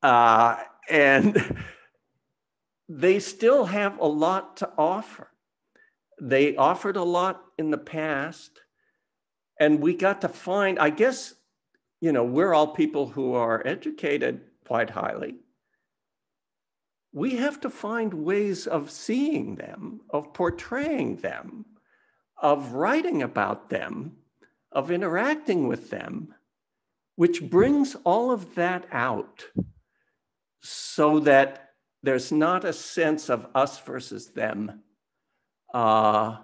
[0.03, 0.57] uh,
[0.89, 1.57] and
[2.89, 5.29] they still have a lot to offer
[6.21, 8.61] they offered a lot in the past
[9.61, 11.35] and we got to find i guess
[12.01, 15.35] you know we're all people who are educated quite highly.
[17.13, 21.65] We have to find ways of seeing them of portraying them
[22.41, 24.13] of writing about them
[24.71, 26.35] of interacting with them
[27.17, 29.47] which brings all of that out
[30.61, 31.71] so that
[32.05, 34.85] there's not a sense of us versus them.
[35.75, 36.37] Uh,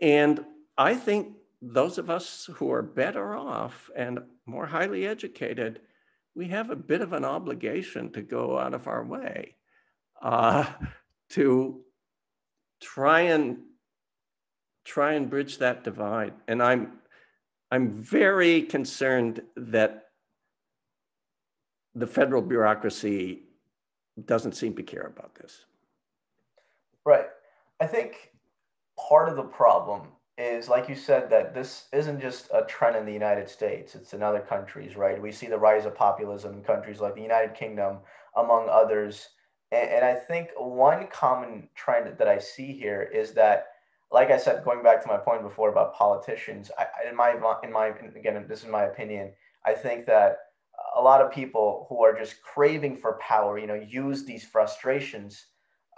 [0.00, 0.44] and
[0.78, 5.80] i think those of us who are better off and more highly educated,
[6.34, 9.56] we have a bit of an obligation to go out of our way
[10.22, 10.64] uh,
[11.30, 11.80] to
[12.80, 13.58] try and
[14.84, 16.32] try and bridge that divide.
[16.48, 16.98] And I'm
[17.70, 20.06] I'm very concerned that
[21.94, 23.42] the federal bureaucracy
[24.24, 25.64] doesn't seem to care about this.
[27.04, 27.26] Right.
[27.80, 28.32] I think
[28.98, 30.08] part of the problem
[30.40, 34.14] is like you said that this isn't just a trend in the United States, it's
[34.14, 35.20] in other countries, right?
[35.20, 37.98] We see the rise of populism in countries like the United Kingdom,
[38.36, 39.28] among others.
[39.70, 43.66] And, and I think one common trend that I see here is that,
[44.10, 47.72] like I said, going back to my point before about politicians, I, in my in
[47.72, 49.32] my again, this is my opinion.
[49.64, 50.38] I think that
[50.96, 55.46] a lot of people who are just craving for power, you know, use these frustrations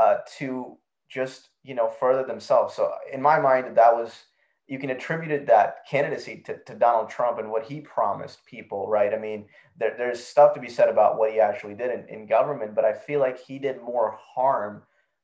[0.00, 0.76] uh, to
[1.08, 2.74] just you know further themselves.
[2.74, 4.24] So in my mind, that was
[4.72, 9.12] you can attribute that candidacy to, to Donald Trump and what he promised people, right?
[9.12, 9.44] I mean,
[9.78, 12.86] there, there's stuff to be said about what he actually did in, in government, but
[12.86, 14.82] I feel like he did more harm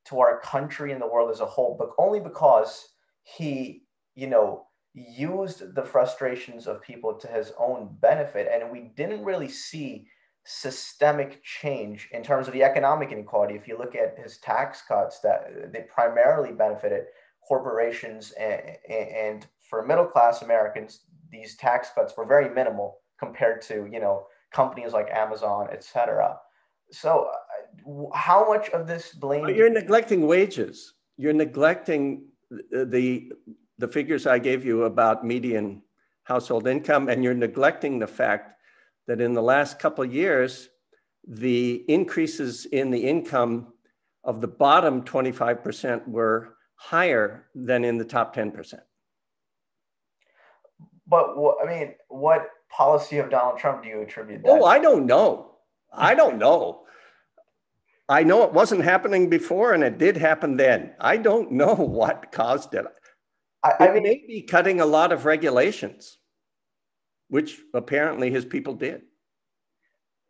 [0.09, 2.91] to our country and the world as a whole, but only because
[3.23, 3.85] he,
[4.15, 8.51] you know, used the frustrations of people to his own benefit.
[8.53, 10.09] And we didn't really see
[10.45, 13.55] systemic change in terms of the economic inequality.
[13.55, 17.05] If you look at his tax cuts, that they primarily benefited
[17.49, 23.89] corporations and, and for middle class Americans, these tax cuts were very minimal compared to
[23.91, 26.37] you know companies like Amazon, etc.
[26.91, 27.29] So,
[27.87, 29.45] uh, how much of this blame?
[29.45, 30.95] But you're neglecting wages.
[31.17, 33.33] You're neglecting the
[33.79, 35.83] the figures I gave you about median
[36.25, 38.59] household income, and you're neglecting the fact
[39.07, 40.69] that in the last couple of years,
[41.27, 43.73] the increases in the income
[44.25, 48.81] of the bottom 25% were higher than in the top 10%.
[51.07, 54.51] But I mean, what policy of Donald Trump do you attribute that?
[54.51, 55.57] Oh, I don't know.
[55.93, 56.83] I don't know.
[58.09, 60.95] I know it wasn't happening before and it did happen then.
[61.01, 62.87] I don't know what caused it.
[63.64, 66.19] I, I mean, may be cutting a lot of regulations,
[67.29, 69.03] which apparently his people did.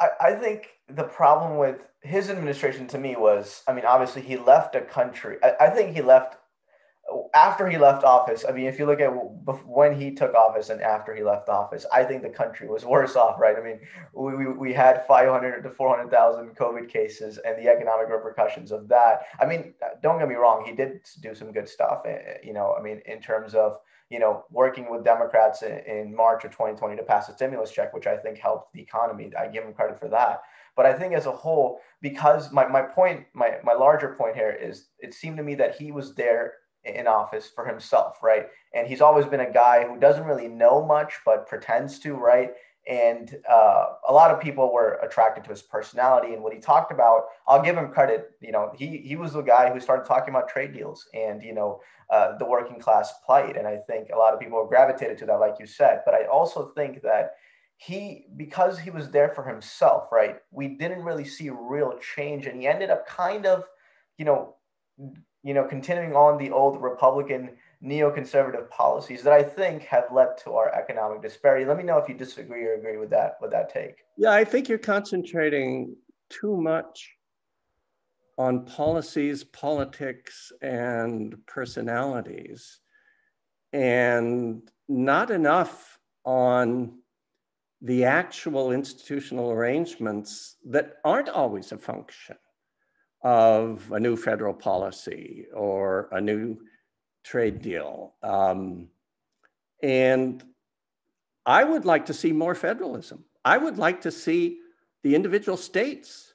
[0.00, 4.36] I, I think the problem with his administration to me was, I mean, obviously he
[4.36, 5.36] left a country.
[5.42, 6.36] I, I think he left
[7.34, 8.44] after he left office.
[8.46, 11.86] I mean, if you look at when he took office and after he left office,
[11.92, 13.56] I think the country was worse off, right?
[13.56, 13.80] I mean,
[14.14, 19.22] we, we, we had 500 to 400,000 COVID cases and the economic repercussions of that.
[19.40, 22.52] I mean, don't get me wrong, he did do some good stuff, eh, eh, you
[22.52, 23.78] know, I mean, in terms of,
[24.10, 27.92] you know, working with Democrats in, in March of 2020 to pass a stimulus check,
[27.92, 29.30] which I think helped the economy.
[29.38, 30.42] I give him credit for that.
[30.76, 34.50] But I think as a whole, because my, my point, my, my larger point here
[34.50, 36.54] is it seemed to me that he was there
[36.84, 38.46] in office for himself, right?
[38.74, 42.52] And he's always been a guy who doesn't really know much, but pretends to, right?
[42.88, 46.90] And uh, a lot of people were attracted to his personality and what he talked
[46.90, 47.24] about.
[47.46, 48.30] I'll give him credit.
[48.40, 51.52] You know, he he was the guy who started talking about trade deals and you
[51.52, 53.58] know uh, the working class plight.
[53.58, 56.00] And I think a lot of people gravitated to that, like you said.
[56.06, 57.34] But I also think that
[57.76, 60.36] he because he was there for himself, right?
[60.50, 63.64] We didn't really see real change, and he ended up kind of,
[64.16, 64.56] you know,
[65.42, 67.50] you know, continuing on the old Republican
[67.82, 71.64] neoconservative policies that I think have led to our economic disparity.
[71.64, 73.98] Let me know if you disagree or agree with that with that take.
[74.16, 75.94] Yeah, I think you're concentrating
[76.28, 77.14] too much
[78.36, 82.80] on policies, politics, and personalities,
[83.72, 86.98] and not enough on
[87.80, 92.36] the actual institutional arrangements that aren't always a function
[93.22, 96.58] of a new federal policy or a new
[97.24, 98.14] trade deal.
[98.22, 98.88] Um,
[99.82, 100.42] and
[101.46, 103.24] I would like to see more federalism.
[103.44, 104.58] I would like to see
[105.02, 106.34] the individual states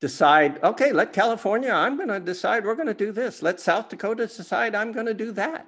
[0.00, 3.42] decide, okay, let California, I'm going to decide we're going to do this.
[3.42, 5.66] Let South Dakota decide I'm going to do that.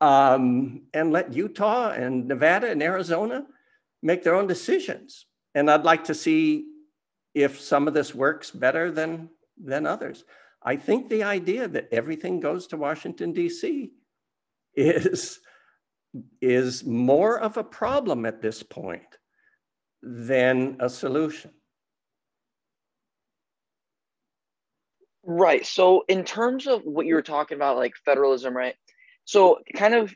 [0.00, 3.46] Um, and let Utah and Nevada and Arizona
[4.02, 5.26] make their own decisions.
[5.54, 6.66] And I'd like to see
[7.34, 9.28] if some of this works better than,
[9.62, 10.24] than others.
[10.68, 13.90] I think the idea that everything goes to Washington, D.C.
[14.74, 15.40] is,
[16.42, 19.16] is more of a problem at this point
[20.02, 21.52] than a solution.
[25.24, 25.64] Right.
[25.64, 28.74] So, in terms of what you were talking about, like federalism, right?
[29.24, 30.14] So, kind of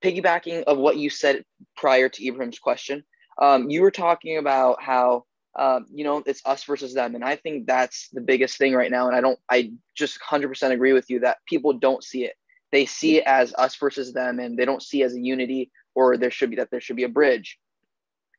[0.00, 1.42] piggybacking of what you said
[1.76, 3.02] prior to Ibrahim's question,
[3.36, 5.24] um, you were talking about how
[5.58, 7.14] um, you know, it's us versus them.
[7.14, 9.06] And I think that's the biggest thing right now.
[9.06, 12.34] And I don't, I just 100% agree with you that people don't see it.
[12.70, 16.16] They see it as us versus them, and they don't see as a unity or
[16.16, 17.58] there should be that there should be a bridge.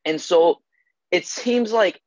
[0.04, 0.60] And so
[1.12, 2.00] it seems like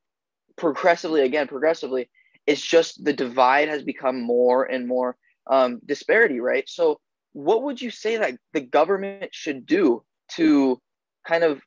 [0.56, 2.10] progressively, again, progressively,
[2.46, 6.68] it's just the divide has become more and more um, disparity, right?
[6.68, 7.00] So,
[7.32, 10.02] what would you say that the government should do
[10.32, 10.80] to
[11.26, 11.60] kind of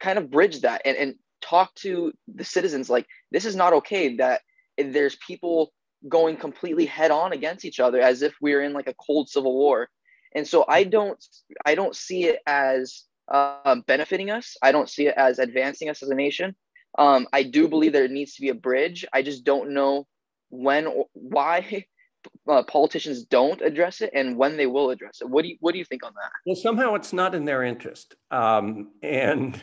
[0.00, 1.14] kind of bridge that and, and
[1.48, 4.40] talk to the citizens like this is not okay that
[4.76, 5.72] there's people
[6.08, 9.54] going completely head on against each other as if we're in like a cold civil
[9.54, 9.88] war.
[10.34, 11.22] And so i don't
[11.64, 14.56] i don't see it as um, benefiting us.
[14.62, 16.54] I don't see it as advancing us as a nation.
[16.98, 19.04] Um, i do believe there needs to be a bridge.
[19.12, 20.06] I just don't know
[20.50, 21.86] when or why
[22.48, 25.28] uh, politicians don't address it and when they will address it.
[25.28, 26.30] What do you what do you think on that?
[26.44, 28.14] Well somehow it's not in their interest.
[28.30, 29.62] Um, and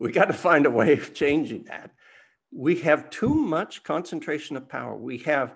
[0.00, 1.90] we got to find a way of changing that.
[2.50, 4.96] We have too much concentration of power.
[4.96, 5.54] We have,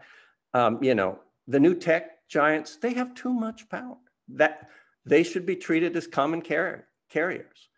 [0.52, 1.18] um, you know,
[1.48, 3.96] the new tech giants, they have too much power.
[4.28, 4.68] That
[5.04, 7.68] they should be treated as common car- carriers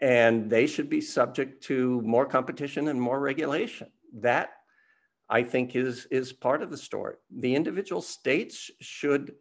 [0.00, 3.88] and they should be subject to more competition and more regulation.
[4.14, 4.50] That
[5.28, 7.16] I think is, is part of the story.
[7.30, 9.34] The individual states should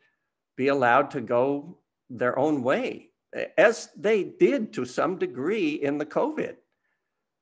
[0.55, 3.09] be allowed to go their own way,
[3.57, 6.55] as they did to some degree in the COVID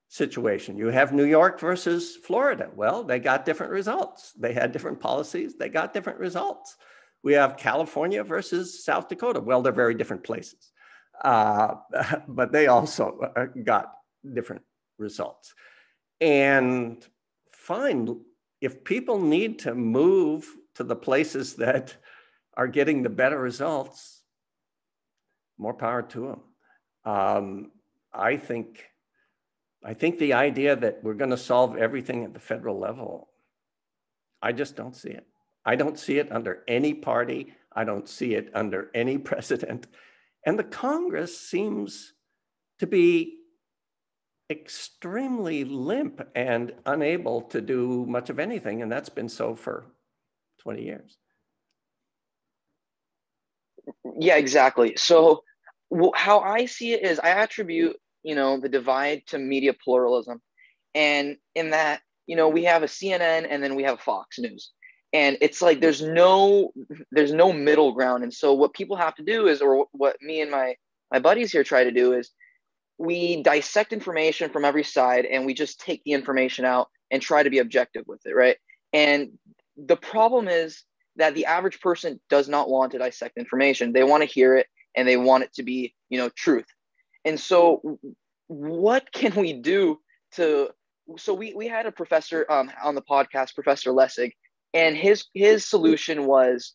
[0.07, 0.77] situation.
[0.77, 2.69] You have New York versus Florida.
[2.73, 4.33] Well, they got different results.
[4.33, 6.77] They had different policies, they got different results.
[7.23, 9.41] We have California versus South Dakota.
[9.41, 10.71] Well, they're very different places,
[11.23, 11.75] uh,
[12.27, 13.91] but they also uh, got
[14.33, 14.61] different
[14.97, 15.53] results.
[16.21, 17.05] And
[17.51, 18.21] fine,
[18.61, 21.95] if people need to move to the places that
[22.55, 24.23] are getting the better results,
[25.57, 26.41] more power to them.
[27.13, 27.71] Um,
[28.13, 28.83] I think
[29.83, 33.29] I think the idea that we're going to solve everything at the federal level,
[34.41, 35.25] I just don't see it.
[35.65, 37.53] I don't see it under any party.
[37.71, 39.87] I don't see it under any president.
[40.45, 42.13] And the Congress seems
[42.79, 43.37] to be
[44.49, 48.81] extremely limp and unable to do much of anything.
[48.81, 49.85] And that's been so for
[50.59, 51.17] 20 years.
[54.17, 54.95] Yeah, exactly.
[54.97, 55.43] So,
[56.15, 57.95] how I see it is I attribute
[58.27, 60.41] you know the divide to media pluralism.
[60.93, 64.71] And in that you know we have a cnn and then we have fox news.
[65.13, 66.73] And it's like there's no
[67.11, 68.23] there's no middle ground.
[68.23, 70.75] And so what people have to do is or what me and my
[71.09, 72.29] my buddies here try to do is
[72.97, 77.43] we dissect information from every side and we just take the information out and try
[77.43, 78.57] to be objective with it right?
[78.91, 79.37] And
[79.77, 80.83] the problem is
[81.15, 83.93] that the average person does not want to dissect information.
[83.93, 84.67] They want to hear it
[84.97, 86.65] and they want it to be you know truth
[87.27, 87.99] and so,
[88.47, 89.99] what can we do
[90.35, 90.69] to?
[91.17, 94.31] So we we had a professor um, on the podcast, Professor Lessig,
[94.73, 96.73] and his his solution was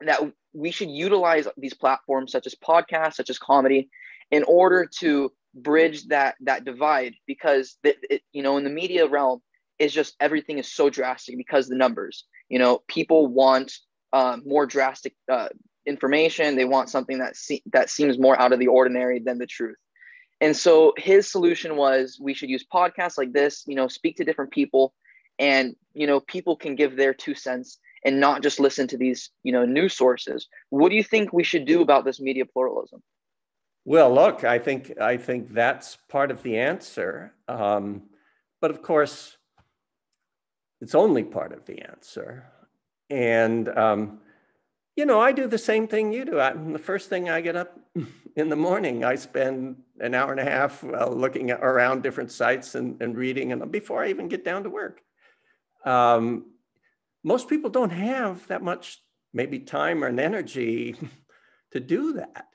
[0.00, 0.20] that
[0.52, 3.88] we should utilize these platforms such as podcasts, such as comedy,
[4.32, 9.06] in order to bridge that that divide because it, it, you know in the media
[9.06, 9.40] realm
[9.78, 13.72] is just everything is so drastic because the numbers you know people want
[14.12, 15.48] um, more drastic uh,
[15.86, 16.56] information.
[16.56, 19.76] They want something that se- that seems more out of the ordinary than the truth.
[20.40, 24.24] And so his solution was we should use podcasts like this, you know, speak to
[24.24, 24.92] different people
[25.38, 29.30] and, you know, people can give their two cents and not just listen to these,
[29.42, 30.46] you know, news sources.
[30.70, 33.02] What do you think we should do about this media pluralism?
[33.84, 37.32] Well, look, I think I think that's part of the answer.
[37.48, 38.02] Um,
[38.60, 39.36] but of course,
[40.80, 42.46] it's only part of the answer.
[43.08, 44.20] And um,
[44.96, 46.40] you know, I do the same thing you do.
[46.40, 47.78] I, the first thing I get up
[48.36, 52.32] in the morning, I spend an hour and a half uh, looking at, around different
[52.32, 55.02] sites and, and reading, and before I even get down to work.
[55.84, 56.46] Um,
[57.22, 60.96] most people don't have that much, maybe time or energy
[61.72, 62.46] to do that.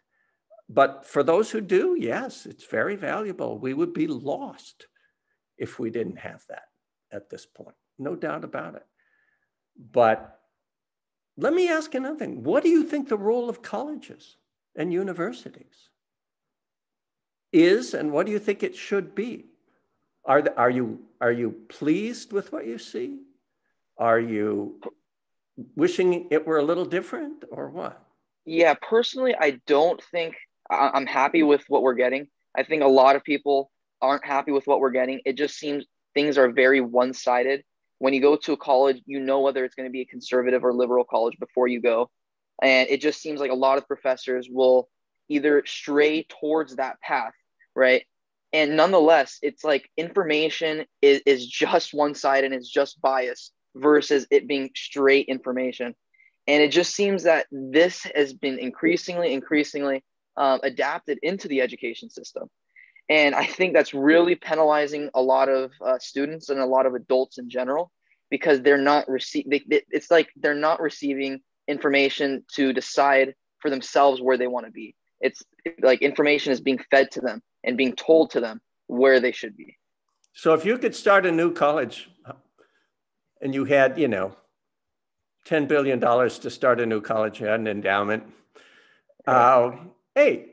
[0.68, 3.60] But for those who do, yes, it's very valuable.
[3.60, 4.88] We would be lost
[5.58, 6.64] if we didn't have that
[7.12, 8.86] at this point, no doubt about it.
[9.92, 10.41] But
[11.42, 12.44] let me ask another thing.
[12.44, 14.38] What do you think the role of colleges
[14.76, 15.90] and universities
[17.52, 19.46] is, and what do you think it should be?
[20.24, 23.22] Are, the, are, you, are you pleased with what you see?
[23.98, 24.80] Are you
[25.76, 28.00] wishing it were a little different or what?
[28.46, 30.36] Yeah, personally, I don't think
[30.70, 32.28] I'm happy with what we're getting.
[32.56, 35.22] I think a lot of people aren't happy with what we're getting.
[35.26, 37.64] It just seems things are very one sided
[38.02, 40.64] when you go to a college, you know whether it's going to be a conservative
[40.64, 42.10] or liberal college before you go.
[42.60, 44.90] And it just seems like a lot of professors will
[45.30, 47.34] either stray towards that path,
[47.76, 48.04] right?
[48.54, 54.26] And nonetheless, it's like information is, is just one side and it's just bias versus
[54.32, 55.94] it being straight information.
[56.48, 60.04] And it just seems that this has been increasingly, increasingly
[60.38, 62.50] um, adapted into the education system.
[63.12, 66.96] And I think that's really penalizing a lot of uh, students and a lot of
[66.96, 67.92] adults in general
[68.30, 74.38] because they're not receiving, it's like they're not receiving information to decide for themselves where
[74.38, 74.96] they want to be.
[75.20, 75.44] It's
[75.82, 79.58] like information is being fed to them and being told to them where they should
[79.58, 79.78] be.
[80.32, 82.10] So if you could start a new college
[83.42, 84.38] and you had, you know,
[85.48, 88.24] $10 billion to start a new college, you had an endowment.
[89.28, 89.72] Uh,
[90.16, 90.51] hey,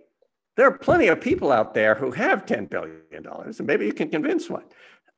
[0.58, 4.10] there are plenty of people out there who have $10 billion, and maybe you can
[4.10, 4.64] convince one.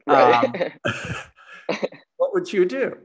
[0.07, 0.45] Right.
[0.85, 1.77] Um,
[2.19, 2.99] what would you do?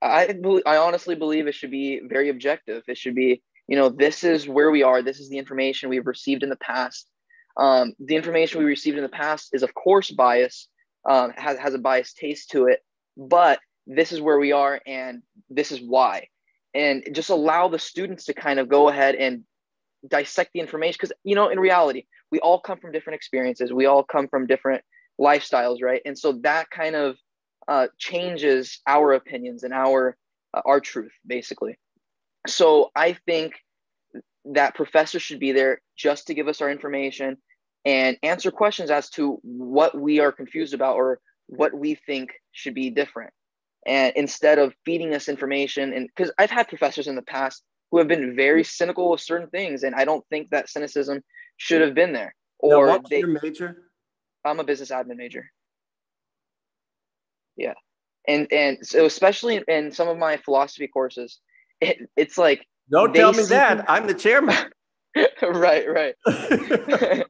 [0.00, 2.82] I I honestly believe it should be very objective.
[2.88, 5.02] It should be, you know, this is where we are.
[5.02, 7.06] This is the information we've received in the past.
[7.58, 10.70] Um, the information we received in the past is, of course, biased,
[11.06, 12.80] um, has, has a biased taste to it,
[13.18, 16.28] but this is where we are and this is why.
[16.72, 19.44] And just allow the students to kind of go ahead and
[20.06, 23.72] dissect the information because you know in reality we all come from different experiences.
[23.72, 24.82] We all come from different
[25.20, 26.02] lifestyles right?
[26.04, 27.16] And so that kind of
[27.66, 30.16] uh, changes our opinions and our
[30.54, 31.78] uh, our truth basically.
[32.46, 33.54] So i think
[34.54, 37.36] that professor should be there just to give us our information
[37.84, 42.74] and answer questions as to what we are confused about or what we think should
[42.74, 43.32] be different.
[43.86, 47.98] And instead of feeding us information and because i've had professors in the past who
[47.98, 51.22] have been very cynical of certain things, and I don't think that cynicism
[51.56, 52.34] should have been there.
[52.58, 53.90] Or now, what's they, your major?
[54.44, 55.50] I'm a business admin major.
[57.56, 57.74] Yeah,
[58.26, 61.38] and and so especially in, some of my philosophy courses,
[61.80, 64.56] it, it's like don't tell me that I'm the chairman.
[65.42, 66.14] right, right.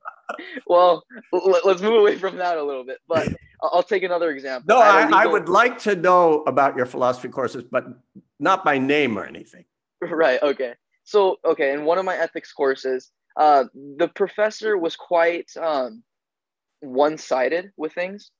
[0.67, 1.03] well,
[1.33, 3.29] let, us move away from that a little bit, but
[3.63, 4.75] I'll, take another example.
[4.75, 5.09] No, I.
[5.23, 7.87] I would like to know about your philosophy courses, but
[8.39, 9.65] not by name or anything.
[10.11, 10.43] right.
[10.43, 10.75] Okay.
[11.05, 13.65] So, okay, in one of my ethics courses, uh,
[13.97, 16.03] the professor was quite um,
[16.81, 18.31] one-sided with things,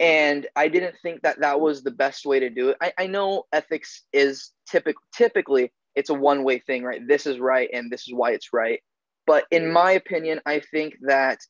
[0.00, 2.78] and I didn't think that that was the best way to do it.
[2.80, 7.06] I, I know ethics is typic- typically it's a one-way thing, right?
[7.06, 8.80] This is right, and this is why it's right.
[9.26, 11.40] But in my opinion, I think that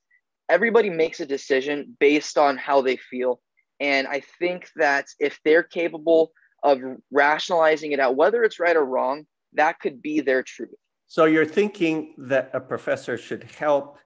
[0.48, 3.40] everybody makes a decision based on how they feel,
[3.78, 6.32] and I think that if they're capable
[6.64, 6.80] of
[7.12, 10.74] rationalizing it out, whether it's right or wrong, that could be their truth.
[11.06, 13.98] So you're thinking that a professor should help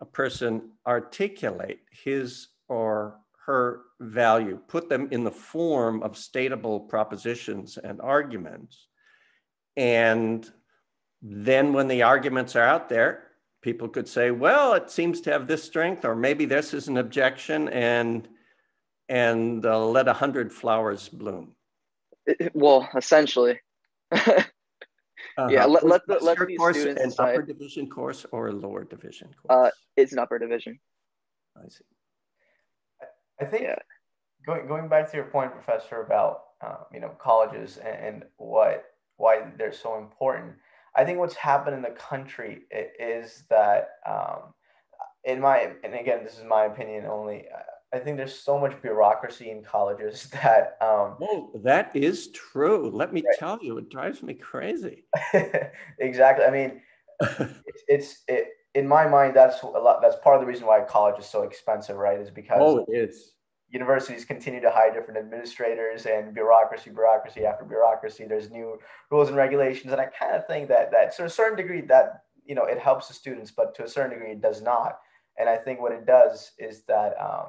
[0.00, 7.78] a person articulate his or her value, put them in the form of stateable propositions
[7.78, 8.88] and arguments.
[9.76, 10.48] And
[11.22, 13.24] then when the arguments are out there,
[13.62, 16.98] people could say, well, it seems to have this strength, or maybe this is an
[16.98, 18.28] objection, and
[19.08, 21.54] and uh, let a hundred flowers bloom.
[22.54, 23.60] Well, essentially.
[25.36, 25.48] Uh-huh.
[25.50, 27.34] Yeah, let, let, the, let these course students an decide.
[27.34, 29.68] upper division course or a lower division course?
[29.68, 30.78] Uh, it's an upper division.
[31.56, 31.84] I see.
[33.40, 33.76] I think yeah.
[34.46, 38.84] going going back to your point, Professor, about um, you know colleges and, and, what
[39.16, 40.54] why they're so important.
[40.96, 44.54] I think what's happened in the country is that um,
[45.24, 47.46] in my and again this is my opinion only
[47.92, 52.90] i think there's so much bureaucracy in colleges that um oh that is true.
[52.90, 53.38] Let me right.
[53.38, 55.04] tell you it drives me crazy.
[55.98, 56.44] Exactly.
[56.44, 56.82] I mean
[57.20, 60.80] it's, it's it in my mind that's a lot that's part of the reason why
[60.80, 63.34] college is so expensive right is because oh it is.
[63.70, 68.24] universities continue to hire different administrators and bureaucracy bureaucracy after bureaucracy.
[68.24, 68.78] There's new
[69.10, 72.24] rules and regulations and i kind of think that that to a certain degree that
[72.44, 74.98] you know it helps the students but to a certain degree it does not.
[75.38, 77.46] And I think what it does is that, um,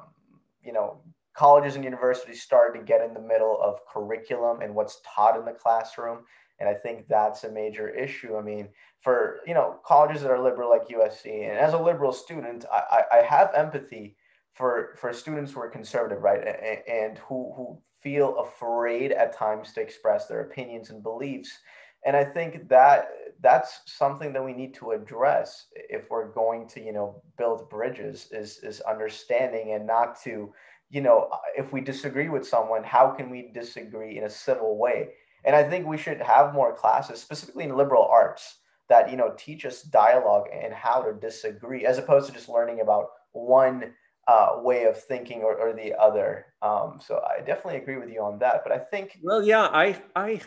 [0.66, 1.00] you know,
[1.34, 5.44] colleges and universities started to get in the middle of curriculum and what's taught in
[5.44, 6.20] the classroom.
[6.58, 8.36] And I think that's a major issue.
[8.36, 8.68] I mean,
[9.02, 13.02] for, you know, colleges that are liberal like USC, and as a liberal student, I,
[13.12, 14.16] I have empathy
[14.54, 16.40] for, for students who are conservative, right?
[16.40, 21.58] And, and who, who feel afraid at times to express their opinions and beliefs
[22.06, 26.82] and i think that that's something that we need to address if we're going to
[26.82, 30.52] you know build bridges is is understanding and not to
[30.88, 35.10] you know if we disagree with someone how can we disagree in a civil way?
[35.44, 39.34] And i think we should have more classes specifically in liberal arts that you know
[39.36, 43.92] teach us dialogue and how to disagree as opposed to just learning about one
[44.28, 46.46] uh, way of thinking or, or the other.
[46.62, 50.00] Um, so i definitely agree with you on that but i think well yeah i
[50.16, 50.40] i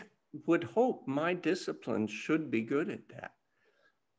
[0.46, 3.32] would hope my discipline should be good at that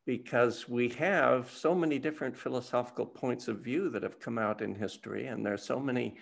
[0.06, 4.74] because we have so many different philosophical points of view that have come out in
[4.76, 6.18] history, and there are so many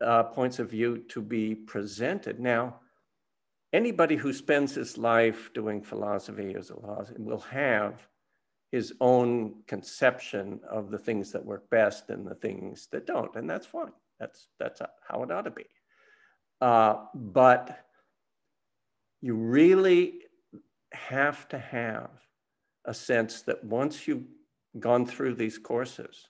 [0.00, 2.38] uh, points of view to be presented.
[2.38, 2.80] Now,
[3.72, 8.06] anybody who spends his life doing philosophy as a philosopher will have
[8.70, 13.48] his own conception of the things that work best and the things that don't, and
[13.50, 13.92] that's fine.
[14.18, 15.66] That's that's how it ought to be.
[16.60, 17.84] Uh, but
[19.24, 20.20] you really
[20.92, 22.10] have to have
[22.84, 24.26] a sense that once you've
[24.78, 26.28] gone through these courses,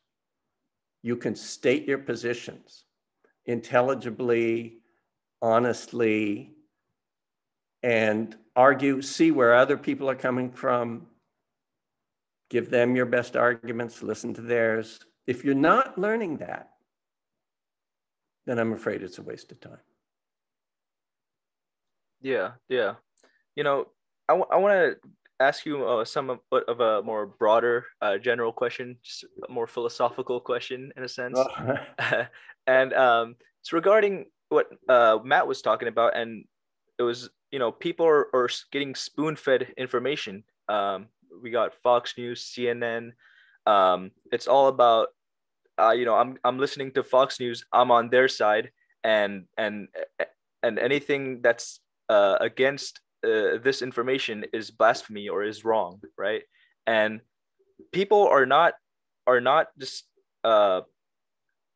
[1.03, 2.85] you can state your positions
[3.47, 4.79] intelligibly,
[5.43, 6.53] honestly,
[7.83, 11.09] and argue, see where other people are coming from,
[12.49, 15.01] give them your best arguments, listen to theirs.
[15.27, 16.71] If you're not learning that,
[18.47, 19.81] then I'm afraid it's a waste of time.
[22.25, 22.95] Yeah, yeah.
[23.55, 23.87] You know,
[24.29, 25.09] I, w- I want to
[25.39, 29.67] ask you uh, some of, of a more broader uh, general question, just a more
[29.67, 31.39] philosophical question in a sense.
[31.39, 31.77] Oh.
[32.67, 36.17] and um, it's regarding what uh, Matt was talking about.
[36.17, 36.45] And
[36.99, 40.45] it was, you know, people are, are getting spoon fed information.
[40.69, 41.09] Um,
[41.43, 43.13] we got Fox News, CNN.
[43.67, 45.09] Um, it's all about,
[45.79, 48.71] uh, you know, I'm, I'm listening to Fox News, I'm on their side.
[49.03, 49.89] And, and,
[50.63, 56.43] and anything that's uh, against uh, this information is blasphemy or is wrong, right?
[56.87, 57.21] And
[57.93, 58.75] people are not
[59.27, 60.05] are not just
[60.45, 60.83] uh,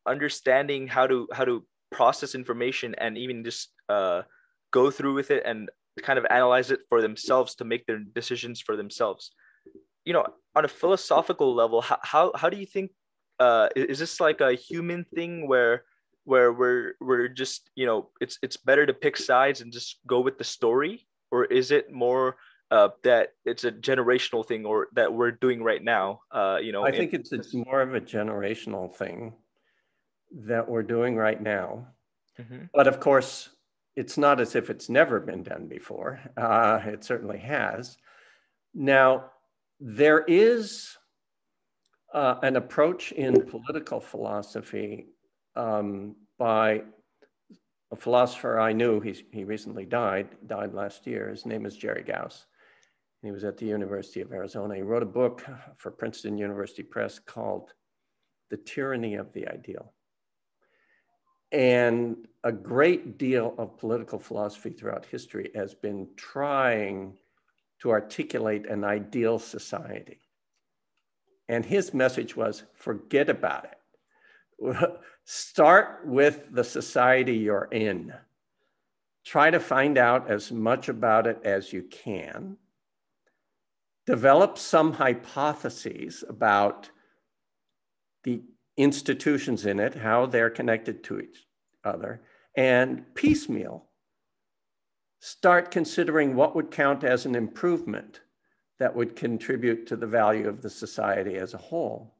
[0.05, 4.21] understanding how to how to process information and even just uh,
[4.71, 5.69] go through with it and
[6.03, 9.31] kind of analyze it for themselves to make their decisions for themselves.
[10.05, 10.25] You know,
[10.55, 12.91] on a philosophical level, how how, how do you think
[13.39, 15.83] uh, is this like a human thing where
[16.29, 20.19] where we're we're just you know it's it's better to pick sides and just go
[20.21, 21.07] with the story?
[21.31, 22.37] Or is it more
[22.71, 26.83] uh, that it's a generational thing or that we're doing right now uh, you know
[26.85, 29.33] i think it's it's more of a generational thing
[30.31, 31.87] that we're doing right now.
[32.39, 32.65] Mm-hmm.
[32.73, 33.49] but of course
[33.95, 36.21] it's not as if it's never been done before.
[36.37, 37.97] Uh, it certainly has.
[38.73, 39.31] Now
[39.81, 40.95] there is
[42.13, 45.07] uh, an approach in political philosophy
[45.55, 46.83] um, by
[47.91, 48.99] a philosopher I knew.
[48.99, 51.29] He's, he recently died, died last year.
[51.29, 52.45] His name is Jerry Gaus.
[53.21, 54.75] He was at the University of Arizona.
[54.75, 55.45] He wrote a book
[55.77, 57.73] for Princeton University Press called
[58.49, 59.93] The Tyranny of the Ideal.
[61.51, 67.17] And a great deal of political philosophy throughout history has been trying
[67.81, 70.19] to articulate an ideal society.
[71.49, 73.79] And his message was forget about it
[75.31, 78.11] start with the society you're in.
[79.23, 82.57] Try to find out as much about it as you can.
[84.07, 86.89] Develop some hypotheses about
[88.23, 88.41] the
[88.75, 91.45] institutions in it, how they're connected to each
[91.83, 92.21] other,
[92.55, 93.85] and piecemeal
[95.19, 98.21] start considering what would count as an improvement
[98.79, 102.15] that would contribute to the value of the society as a whole.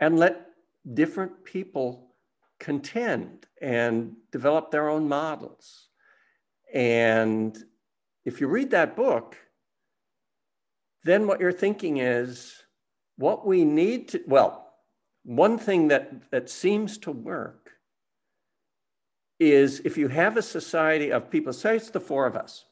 [0.00, 0.49] And let
[0.94, 2.14] different people
[2.58, 5.88] contend and develop their own models.
[6.72, 7.56] And
[8.24, 9.36] if you read that book,
[11.04, 12.54] then what you're thinking is
[13.16, 14.72] what we need to, well,
[15.24, 17.70] one thing that, that seems to work
[19.38, 22.66] is if you have a society of people, say it's the four of us,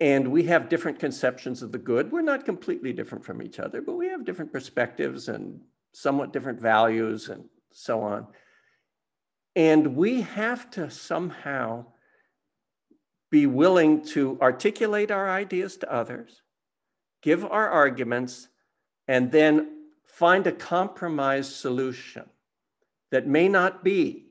[0.00, 2.12] and we have different conceptions of the good.
[2.12, 5.60] We're not completely different from each other, but we have different perspectives and
[6.00, 8.26] somewhat different values and so on.
[9.56, 11.86] And we have to somehow
[13.30, 16.42] be willing to articulate our ideas to others,
[17.22, 18.48] give our arguments,
[19.06, 22.24] and then find a compromise solution
[23.10, 24.26] that may not be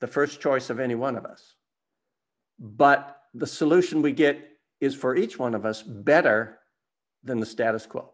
[0.00, 1.54] the first choice of any one of us,
[2.58, 6.58] but the solution we get is for each one of us better
[7.22, 8.13] than the status quo.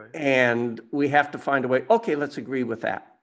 [0.00, 0.10] Right.
[0.14, 3.16] And we have to find a way, okay, let's agree with that.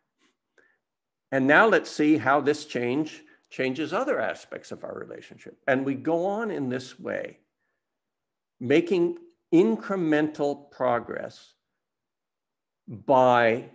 [1.32, 5.58] And now let's see how this change changes other aspects of our relationship.
[5.68, 7.40] And we go on in this way,
[8.60, 9.18] making
[9.54, 11.54] incremental progress
[12.88, 13.70] by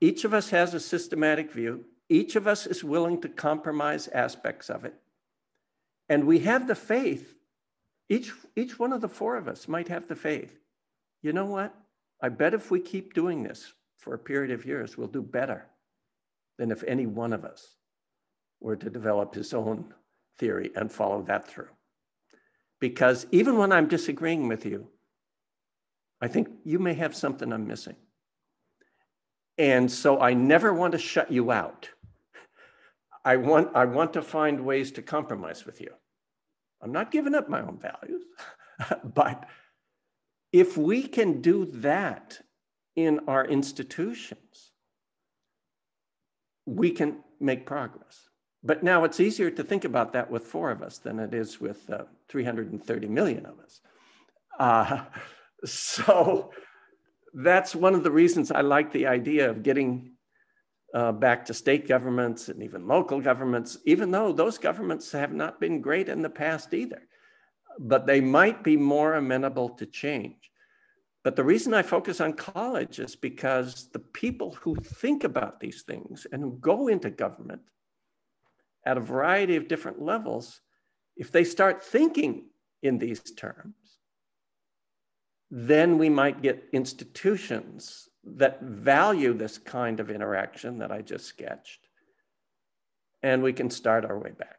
[0.00, 4.70] each of us has a systematic view, each of us is willing to compromise aspects
[4.70, 4.94] of it.
[6.08, 7.34] And we have the faith,
[8.08, 10.58] each, each one of the four of us might have the faith.
[11.20, 11.74] You know what?
[12.20, 15.66] I bet if we keep doing this for a period of years, we'll do better
[16.58, 17.76] than if any one of us
[18.60, 19.92] were to develop his own
[20.38, 21.68] theory and follow that through.
[22.80, 24.88] Because even when I'm disagreeing with you,
[26.20, 27.96] I think you may have something I'm missing.
[29.56, 31.88] And so I never want to shut you out.
[33.24, 35.90] I want, I want to find ways to compromise with you.
[36.80, 38.22] I'm not giving up my own values,
[39.14, 39.46] but
[40.52, 42.38] if we can do that
[42.96, 44.72] in our institutions,
[46.66, 48.28] we can make progress.
[48.62, 51.60] But now it's easier to think about that with four of us than it is
[51.60, 53.80] with uh, 330 million of us.
[54.58, 55.04] Uh,
[55.64, 56.50] so
[57.34, 60.12] that's one of the reasons I like the idea of getting
[60.94, 65.60] uh, back to state governments and even local governments, even though those governments have not
[65.60, 67.02] been great in the past either.
[67.78, 70.50] But they might be more amenable to change.
[71.24, 75.82] But the reason I focus on college is because the people who think about these
[75.82, 77.62] things and who go into government
[78.84, 80.60] at a variety of different levels,
[81.16, 82.46] if they start thinking
[82.82, 83.74] in these terms,
[85.50, 91.88] then we might get institutions that value this kind of interaction that I just sketched,
[93.22, 94.58] and we can start our way back.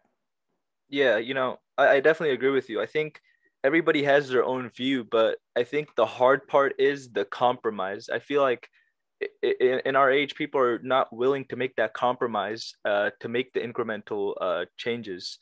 [0.90, 2.82] Yeah, you know, I, I definitely agree with you.
[2.82, 3.22] I think
[3.64, 8.10] everybody has their own view, but I think the hard part is the compromise.
[8.10, 8.70] I feel like
[9.42, 13.54] in, in our age, people are not willing to make that compromise uh, to make
[13.54, 15.40] the incremental uh, changes.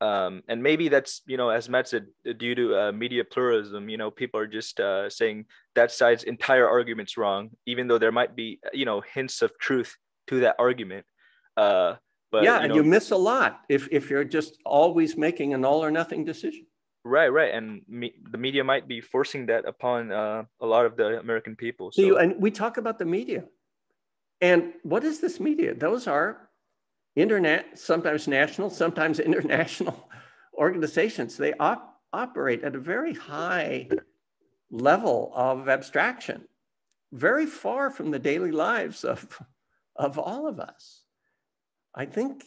[0.00, 2.06] Um, and maybe that's you know as Matt said
[2.38, 6.66] due to uh, media pluralism you know people are just uh, saying that side's entire
[6.66, 9.94] argument's wrong even though there might be you know hints of truth
[10.28, 11.04] to that argument
[11.58, 11.96] uh,
[12.30, 15.54] but yeah you and know, you miss a lot if if you're just always making
[15.54, 16.66] an all or nothing decision
[17.04, 20.96] right right and me, the media might be forcing that upon uh, a lot of
[20.96, 22.16] the american people so.
[22.16, 23.44] and we talk about the media
[24.40, 26.50] and what is this media those are
[27.16, 30.08] internet, sometimes national, sometimes international
[30.56, 31.36] organizations.
[31.36, 33.88] They op- operate at a very high
[34.70, 36.46] level of abstraction,
[37.12, 39.40] very far from the daily lives of,
[39.96, 41.04] of all of us.
[41.94, 42.44] I think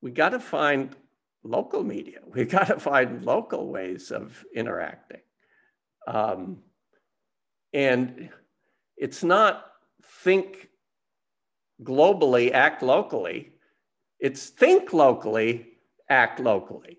[0.00, 0.94] we got to find
[1.42, 2.18] local media.
[2.34, 5.20] We got to find local ways of interacting.
[6.06, 6.62] Um,
[7.72, 8.30] and
[8.96, 9.64] it's not
[10.22, 10.68] think
[11.82, 13.52] globally, act locally.
[14.18, 15.66] It's think locally,
[16.08, 16.98] act locally.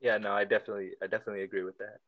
[0.00, 2.00] Yeah, no, I definitely, I definitely agree with that.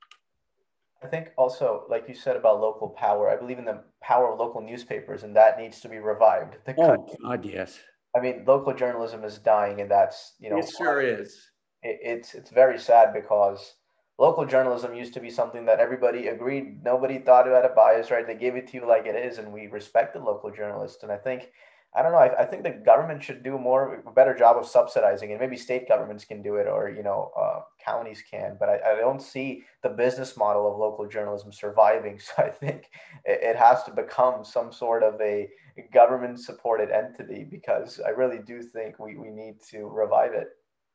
[1.02, 4.38] I think also, like you said about local power, I believe in the power of
[4.38, 6.56] local newspapers, and that needs to be revived.
[6.66, 7.78] The oh God, yes.
[8.16, 11.50] I mean, local journalism is dying, and that's you know, it sure is.
[11.82, 13.74] It, it's it's very sad because
[14.18, 18.10] local journalism used to be something that everybody agreed nobody thought it had a bias
[18.10, 21.02] right they gave it to you like it is and we respected the local journalists
[21.02, 21.50] and i think
[21.94, 24.66] i don't know i, I think the government should do more a better job of
[24.66, 28.68] subsidizing and maybe state governments can do it or you know uh, counties can but
[28.68, 32.20] I, I don't see the business model of local journalism surviving.
[32.28, 32.90] So i think
[33.24, 35.48] it, it has to become some sort of a
[35.92, 40.48] government supported entity because i really do think we, we need to revive it.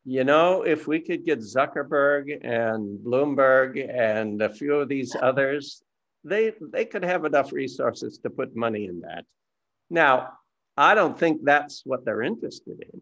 [0.05, 5.81] You know, if we could get Zuckerberg and Bloomberg and a few of these others,
[6.25, 9.23] they, they could have enough resources to put money in that.
[9.89, 10.33] Now,
[10.75, 13.01] I don't think that's what they're interested in,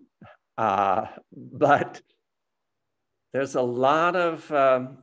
[0.57, 2.01] uh, but
[3.33, 4.97] there's a lot of um,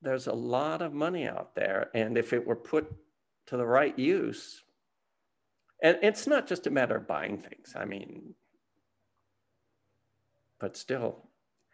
[0.00, 1.90] there's a lot of money out there.
[1.94, 2.90] And if it were put
[3.46, 4.62] to the right use,
[5.82, 7.74] and it's not just a matter of buying things.
[7.76, 8.34] I mean,
[10.58, 11.28] but still,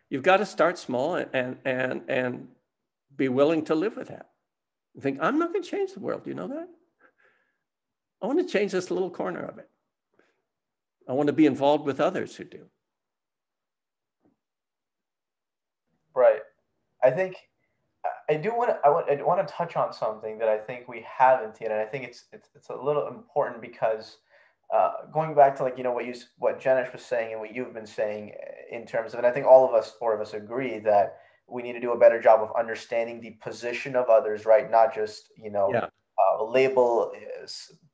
[0.09, 2.49] you've got to start small and and and
[3.15, 4.31] be willing to live with that.
[5.01, 6.25] Think I'm not going to change the world.
[6.25, 6.69] Do you know that?
[8.21, 9.69] I want to change this little corner of it.
[11.11, 12.67] I want to be involved with others who do.
[16.15, 16.43] Right.
[17.03, 17.35] I think
[18.29, 20.87] I do want to I want, I want to touch on something that I think
[20.87, 24.19] we haven't yet, and I think it's it's, it's a little important because
[24.73, 27.53] uh, going back to like you know what you what Jenish was saying and what
[27.53, 28.33] you've been saying
[28.71, 31.17] in terms of, and I think all of us four of us agree that
[31.49, 34.71] we need to do a better job of understanding the position of others, right?
[34.71, 35.87] Not just you know yeah.
[36.39, 37.11] uh, label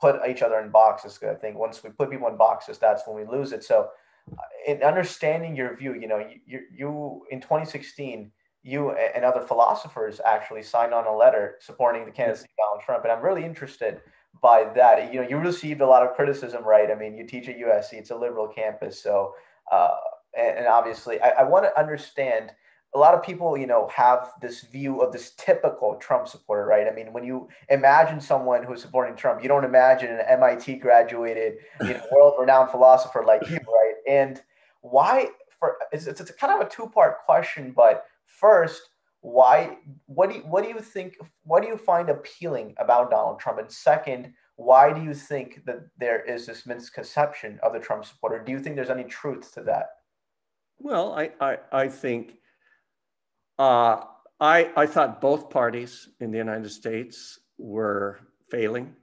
[0.01, 1.19] put each other in boxes.
[1.23, 3.65] I think once we put people in boxes, that's when we lose it.
[3.65, 3.89] So,
[4.33, 8.31] uh, in understanding your view, you know, you you in 2016
[8.67, 13.05] you and other philosophers actually signed on a letter supporting the candidacy of Donald Trump.
[13.05, 14.01] And I'm really interested
[14.43, 15.13] by that.
[15.15, 16.91] You know, you received a lot of criticism, right?
[16.91, 19.01] I mean, you teach at USC, it's a liberal campus.
[19.01, 19.35] So,
[19.71, 19.95] uh,
[20.37, 22.53] and, and, obviously, I, I want to understand
[22.97, 26.87] a lot of people, you know, have this view of this typical Trump supporter, right?
[26.87, 31.59] I mean, when you imagine someone who's supporting Trump, you don't imagine an MIT graduated,
[31.83, 33.95] you know, world renowned philosopher like you, right?
[34.09, 34.43] And
[34.81, 35.29] why,
[35.61, 38.83] for it's, it's, it's kind of a two part question, but First,
[39.21, 43.41] why what do you, what do you think what do you find appealing about Donald
[43.41, 43.59] Trump?
[43.59, 48.43] And second, why do you think that there is this misconception of the Trump supporter?
[48.45, 49.87] Do you think there's any truth to that?
[50.79, 52.39] Well, I I, I think
[53.59, 54.05] uh,
[54.41, 58.95] I I thought both parties in the United States were failing.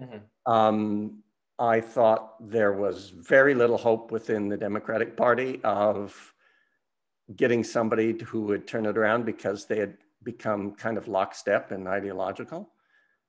[0.00, 0.52] Mm-hmm.
[0.52, 1.22] Um,
[1.58, 6.34] I thought there was very little hope within the Democratic Party of
[7.34, 11.88] getting somebody who would turn it around because they had become kind of lockstep and
[11.88, 12.70] ideological.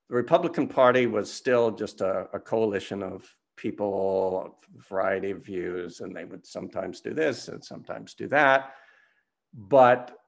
[0.10, 5.44] The Republican Party was still just a, a coalition of people of a variety of
[5.44, 8.74] views, and they would sometimes do this and sometimes do that.
[9.54, 10.19] But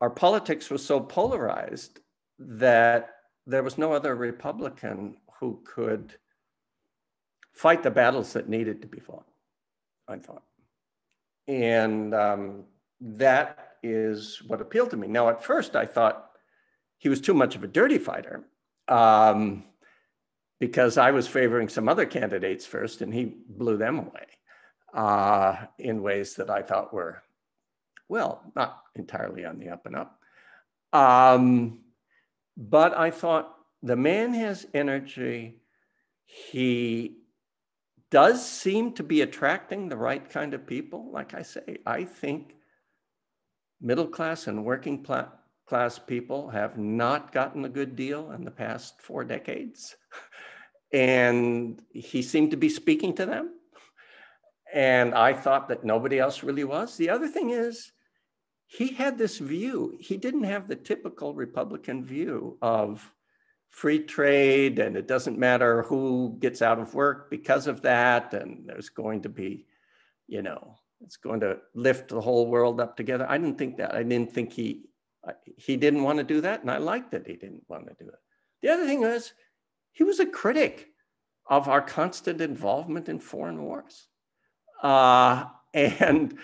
[0.00, 2.00] our politics was so polarized
[2.38, 3.10] that
[3.46, 6.14] there was no other Republican who could
[7.52, 9.26] fight the battles that needed to be fought,
[10.06, 10.42] I thought.
[11.48, 12.64] And um,
[13.00, 15.06] that is what appealed to me.
[15.06, 16.30] Now, at first, I thought
[16.98, 18.44] he was too much of a dirty fighter
[18.88, 19.64] um,
[20.58, 24.26] because I was favoring some other candidates first, and he blew them away
[24.92, 27.22] uh, in ways that I thought were,
[28.08, 30.20] well, not entirely on the up and up.
[30.92, 31.80] Um,
[32.56, 35.60] but I thought the man has energy.
[36.24, 37.18] He
[38.10, 41.10] does seem to be attracting the right kind of people.
[41.10, 42.54] Like I say, I think
[43.80, 45.28] middle class and working pla-
[45.66, 49.96] class people have not gotten a good deal in the past four decades.
[50.92, 53.50] and he seemed to be speaking to them.
[54.72, 56.96] And I thought that nobody else really was.
[56.96, 57.92] The other thing is,
[58.66, 59.96] he had this view.
[60.00, 63.12] He didn't have the typical Republican view of
[63.68, 68.34] free trade and it doesn't matter who gets out of work because of that.
[68.34, 69.66] And there's going to be
[70.26, 73.26] you know it's going to lift the whole world up together.
[73.28, 73.94] I didn't think that.
[73.94, 74.88] I didn't think he
[75.56, 76.62] he didn't want to do that.
[76.62, 78.18] And i liked that he didn't want to do it.
[78.62, 79.32] The other thing was
[79.92, 80.88] he was a critic
[81.48, 84.08] of our constant involvement in foreign wars.
[84.82, 85.44] Uh,
[85.74, 86.38] and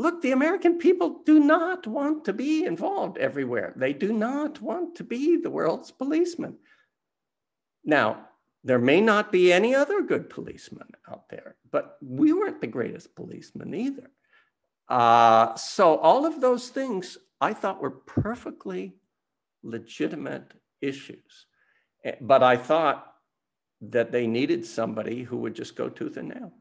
[0.00, 3.74] Look, the American people do not want to be involved everywhere.
[3.76, 6.56] They do not want to be the world's policeman.
[7.84, 8.28] Now,
[8.64, 13.14] there may not be any other good policeman out there, but we weren't the greatest
[13.14, 14.10] policemen either.
[14.88, 18.94] Uh, so, all of those things I thought were perfectly
[19.62, 21.44] legitimate issues.
[22.06, 23.06] Eh, but I thought
[23.82, 26.52] that they needed somebody who would just go tooth and nail.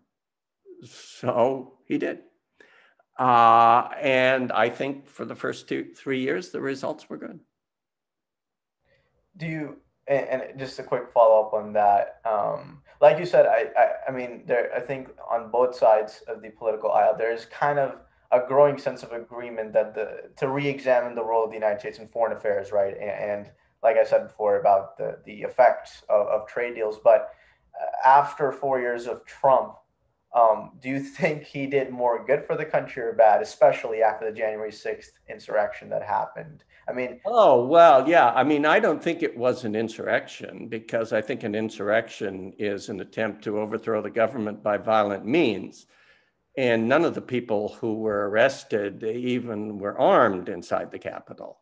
[0.83, 2.19] So he did.
[3.20, 7.41] Uh, and I think for the first two, three years, the results were good.
[9.36, 12.22] Do you, and, just a quick follow up on that.
[12.26, 16.41] Um, like you said, I, I, I mean, there, I think on both sides of
[16.41, 17.97] the political aisle, there's kind of
[18.32, 21.99] a growing sense of agreement that the to re-examine the role of the United States
[21.99, 22.95] in foreign affairs, right?
[22.95, 23.51] And, and
[23.82, 27.30] like I said before about the the effects of, of trade deals, but
[27.80, 29.76] uh, after four years of Trump,
[30.36, 34.25] um, do you think he did more good for the country or bad, especially after
[34.25, 36.63] the January 6th insurrection that happened?
[36.88, 38.32] I mean, oh, well, yeah.
[38.32, 42.89] I mean, I don't think it was an insurrection because I think an insurrection is
[42.89, 45.88] an attempt to overthrow the government by violent means.
[46.57, 51.59] And none of the people who were arrested even were armed inside the Capitol.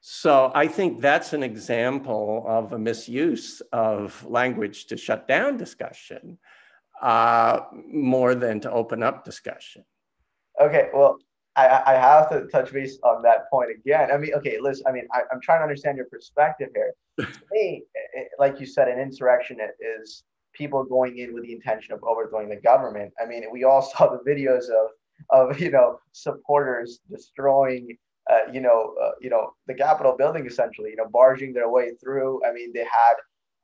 [0.00, 6.38] So I think that's an example of a misuse of language to shut down discussion
[7.00, 9.84] uh, more than to open up discussion.
[10.60, 11.18] Okay, well,
[11.56, 14.10] I, I have to touch base on that point again.
[14.12, 16.94] I mean, okay, listen, I mean, I, am trying to understand your perspective here.
[17.18, 17.82] to me,
[18.14, 19.58] it, like you said, an insurrection
[20.00, 23.12] is people going in with the intention of overthrowing the government.
[23.20, 24.90] I mean, we all saw the videos of,
[25.30, 27.96] of you know, supporters destroying,
[28.30, 31.92] uh, you know, uh, you know, the Capitol building essentially, you know, barging their way
[32.02, 32.40] through.
[32.46, 33.14] I mean, they had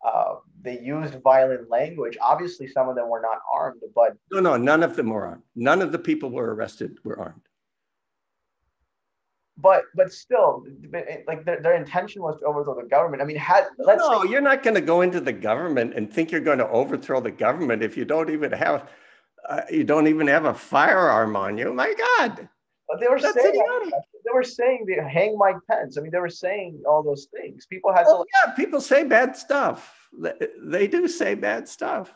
[0.07, 2.16] uh, they used violent language.
[2.20, 5.42] Obviously, some of them were not armed, but no, no, none of them were armed.
[5.54, 7.42] None of the people were arrested were armed
[9.59, 10.64] but but still
[11.26, 14.30] like their, their intention was to overthrow the government i mean had let's no say,
[14.30, 17.30] you're not going to go into the government and think you're going to overthrow the
[17.30, 18.88] government if you don't even have
[19.48, 22.48] uh, you don't even have a firearm on you my god
[22.88, 23.62] but they were That's saying
[24.26, 25.96] they were saying they hang Mike Pence.
[25.96, 27.66] I mean, they were saying all those things.
[27.66, 28.28] People had oh, to.
[28.46, 29.95] yeah, people say bad stuff.
[30.62, 32.12] They, do say bad stuff.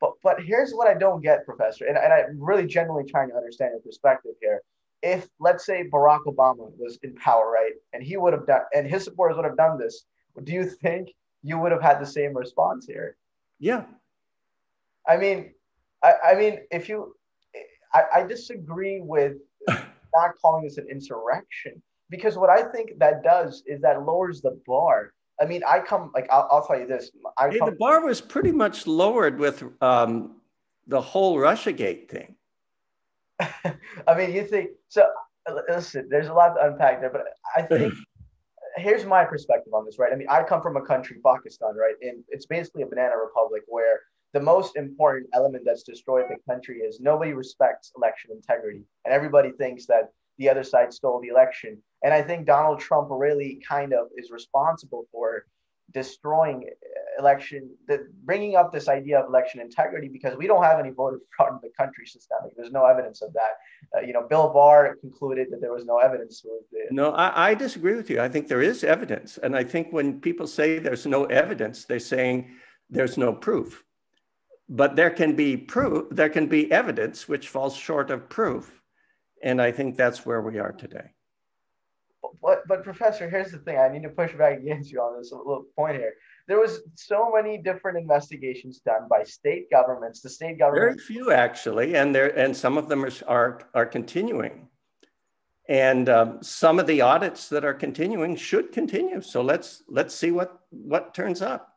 [0.00, 3.36] But but here's what I don't get, Professor, and, and I'm really genuinely trying to
[3.36, 4.60] understand your perspective here
[5.04, 8.86] if let's say Barack Obama was in power, right, and he would have done, and
[8.86, 10.06] his supporters would have done this,
[10.44, 11.10] do you think
[11.42, 13.16] you would have had the same response here?
[13.60, 13.84] Yeah.
[15.06, 15.52] I mean,
[16.02, 17.14] I, I mean, if you,
[17.92, 19.34] I, I disagree with
[19.68, 24.58] not calling this an insurrection because what I think that does is that lowers the
[24.66, 25.12] bar.
[25.40, 27.10] I mean, I come like I'll, I'll tell you this.
[27.38, 30.36] I hey, come, the bar was pretty much lowered with um,
[30.86, 32.36] the whole RussiaGate thing.
[33.40, 35.06] I mean, you think so?
[35.68, 37.24] Listen, there's a lot to unpack there, but
[37.56, 37.92] I think
[38.76, 40.12] here's my perspective on this, right?
[40.12, 43.62] I mean, I come from a country, Pakistan, right, and it's basically a banana republic
[43.66, 44.00] where
[44.32, 49.50] the most important element that's destroyed the country is nobody respects election integrity, and everybody
[49.52, 51.82] thinks that the other side stole the election.
[52.02, 55.46] And I think Donald Trump really kind of is responsible for
[55.92, 56.68] destroying
[57.18, 61.20] election, the, bringing up this idea of election integrity because we don't have any voter
[61.36, 62.56] fraud in the country systemic.
[62.56, 63.96] There's no evidence of that.
[63.96, 66.44] Uh, you know, Bill Barr concluded that there was no evidence.
[66.90, 68.20] No, I, I disagree with you.
[68.20, 69.38] I think there is evidence.
[69.38, 72.50] And I think when people say there's no evidence, they're saying
[72.90, 73.84] there's no proof.
[74.68, 78.80] But there can be proof, there can be evidence which falls short of proof.
[79.44, 81.12] And I think that's where we are today.
[82.42, 83.78] But, but professor, here's the thing.
[83.78, 86.14] I need to push back against you on this little point here
[86.46, 90.20] there was so many different investigations done by state governments.
[90.20, 93.86] The state government very few actually, and there and some of them are are, are
[93.86, 94.68] continuing.
[95.66, 99.22] And um, some of the audits that are continuing should continue.
[99.22, 101.73] So let's let's see what what turns up.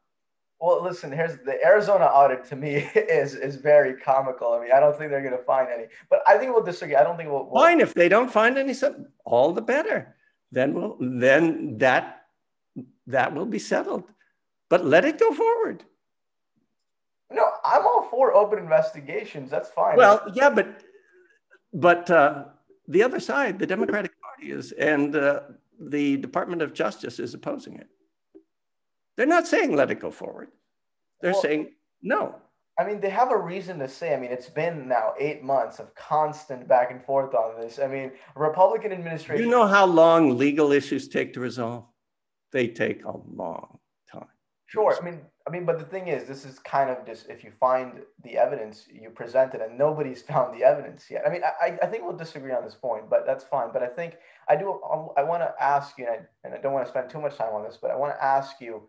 [0.60, 1.12] Well, listen.
[1.12, 2.46] Here's the Arizona audit.
[2.46, 4.54] To me, is is very comical.
[4.54, 5.86] I mean, I don't think they're going to find any.
[6.10, 6.96] But I think we'll disagree.
[6.96, 7.62] I don't think we'll, we'll.
[7.62, 7.82] Fine.
[7.82, 8.74] If they don't find any,
[9.26, 10.16] all the better.
[10.52, 12.24] Then we'll then that
[13.08, 14.06] that will be settled
[14.70, 15.84] but let it go forward.
[17.32, 19.50] No, I'm all for open investigations.
[19.50, 19.98] That's fine.
[19.98, 20.82] Well, yeah, but
[21.74, 22.46] but uh,
[22.88, 25.42] the other side, the Democratic Party is, and uh,
[25.80, 27.88] the Department of Justice is opposing it.
[29.18, 30.50] They're not saying let it go forward.
[31.22, 32.36] They're well, saying no.
[32.80, 34.14] I mean, they have a reason to say.
[34.14, 37.80] I mean, it's been now eight months of constant back and forth on this.
[37.80, 39.44] I mean, Republican administration.
[39.44, 41.86] You know how long legal issues take to resolve?
[42.52, 43.80] They take a long
[44.12, 44.28] time.
[44.68, 44.96] Sure.
[44.96, 47.52] I mean, I mean, but the thing is, this is kind of just if you
[47.60, 51.24] find the evidence, you present it, and nobody's found the evidence yet.
[51.26, 53.70] I mean, I, I think we'll disagree on this point, but that's fine.
[53.74, 54.80] But I think I do.
[55.18, 57.38] I want to ask you, and I, and I don't want to spend too much
[57.38, 58.84] time on this, but I want to ask you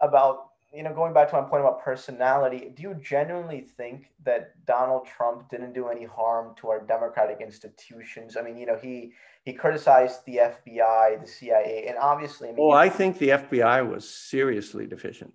[0.00, 2.72] about you know going back to my point about personality.
[2.74, 8.36] Do you genuinely think that Donald Trump didn't do any harm to our democratic institutions?
[8.36, 9.12] I mean, you know, he
[9.44, 12.48] he criticized the FBI, the CIA, and obviously.
[12.48, 15.32] I mean, well, I think the FBI was seriously deficient.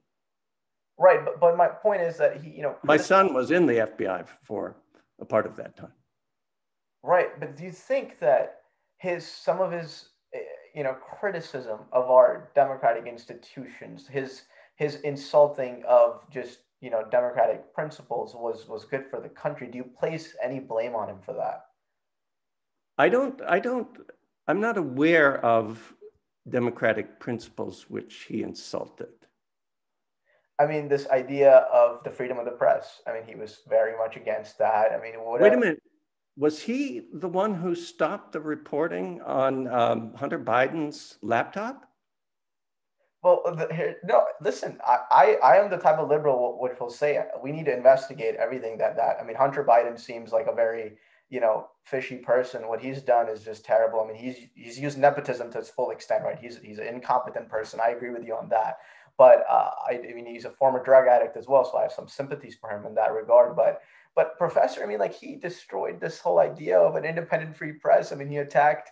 [0.99, 3.73] Right, but, but my point is that he, you know, my son was in the
[3.73, 4.75] FBI for
[5.19, 5.93] a part of that time.
[7.01, 8.59] Right, but do you think that
[8.97, 10.09] his some of his
[10.73, 14.43] you know criticism of our democratic institutions, his
[14.75, 19.67] his insulting of just you know democratic principles was was good for the country?
[19.67, 21.65] Do you place any blame on him for that?
[22.97, 23.87] I don't, I don't,
[24.47, 25.93] I'm not aware of
[26.47, 29.09] democratic principles which he insulted.
[30.59, 33.01] I mean, this idea of the freedom of the press.
[33.07, 34.91] I mean, he was very much against that.
[34.91, 35.49] I mean, whatever.
[35.49, 35.83] wait a minute.
[36.37, 41.87] Was he the one who stopped the reporting on um, Hunter Biden's laptop?
[43.21, 44.25] Well, the, here, no.
[44.41, 47.75] Listen, I, I, I am the type of liberal which will say we need to
[47.75, 49.17] investigate everything that that.
[49.21, 50.93] I mean, Hunter Biden seems like a very
[51.31, 52.67] you know, fishy person.
[52.67, 54.01] What he's done is just terrible.
[54.01, 56.37] I mean, he's he's used nepotism to its full extent, right?
[56.37, 57.79] He's he's an incompetent person.
[57.81, 58.79] I agree with you on that.
[59.21, 61.91] But uh, I, I mean, he's a former drug addict as well, so I have
[61.91, 63.55] some sympathies for him in that regard.
[63.55, 63.81] But
[64.15, 68.11] but professor, I mean, like he destroyed this whole idea of an independent free press.
[68.11, 68.89] I mean, he attacked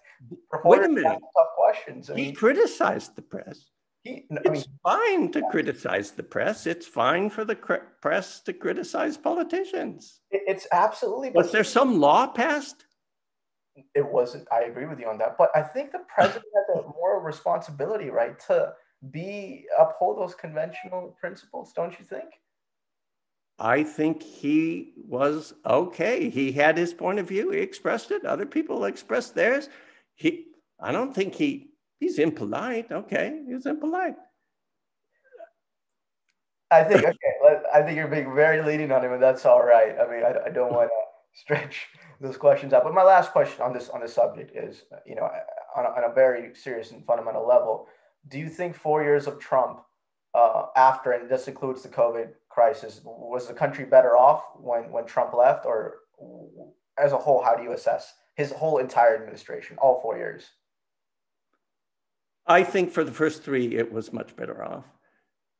[0.63, 1.03] Wait a minute.
[1.37, 2.11] tough questions.
[2.11, 3.57] I he mean, criticized the press.
[4.03, 6.67] he, I It's mean, fine to criticize the press.
[6.67, 10.19] It's fine for the cr- press to criticize politicians.
[10.29, 11.31] it- it's absolutely.
[11.31, 12.85] Was there some law passed?
[13.95, 16.87] it wasn't i agree with you on that but i think the president has a
[16.99, 18.55] moral responsibility right to
[19.11, 22.29] be uphold those conventional principles don't you think
[23.59, 26.29] I think he was okay.
[26.29, 27.51] He had his point of view.
[27.51, 28.23] He expressed it.
[28.23, 29.67] Other people expressed theirs.
[30.15, 30.45] He,
[30.79, 32.89] I don't think he, he's impolite.
[32.89, 34.15] Okay, he's impolite.
[36.71, 39.95] i think okay i think you're being very leading on him and that's all right
[39.99, 41.01] i mean i, I don't want to
[41.41, 41.87] stretch
[42.21, 45.29] those questions out but my last question on this on this subject is you know
[45.75, 47.87] on a, on a very serious and fundamental level
[48.27, 49.81] do you think four years of trump
[50.35, 55.05] uh, after and this includes the covid crisis was the country better off when when
[55.05, 55.95] trump left or
[56.97, 60.49] as a whole how do you assess his whole entire administration all four years
[62.49, 64.83] I think for the first three, it was much better off.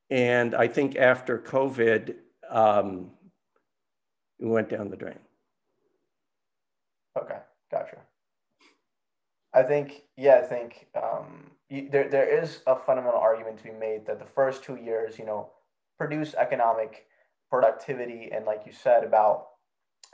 [0.10, 2.16] And I think after COVID,
[2.50, 3.12] um,
[4.40, 5.20] it went down the drain.
[7.16, 7.38] Okay,
[7.72, 7.98] gotcha.
[9.54, 14.06] I think, yeah, I think um, there, there is a fundamental argument to be made
[14.08, 15.52] that the first two years, you know,
[15.98, 17.06] produce economic
[17.50, 19.48] productivity and, like you said, about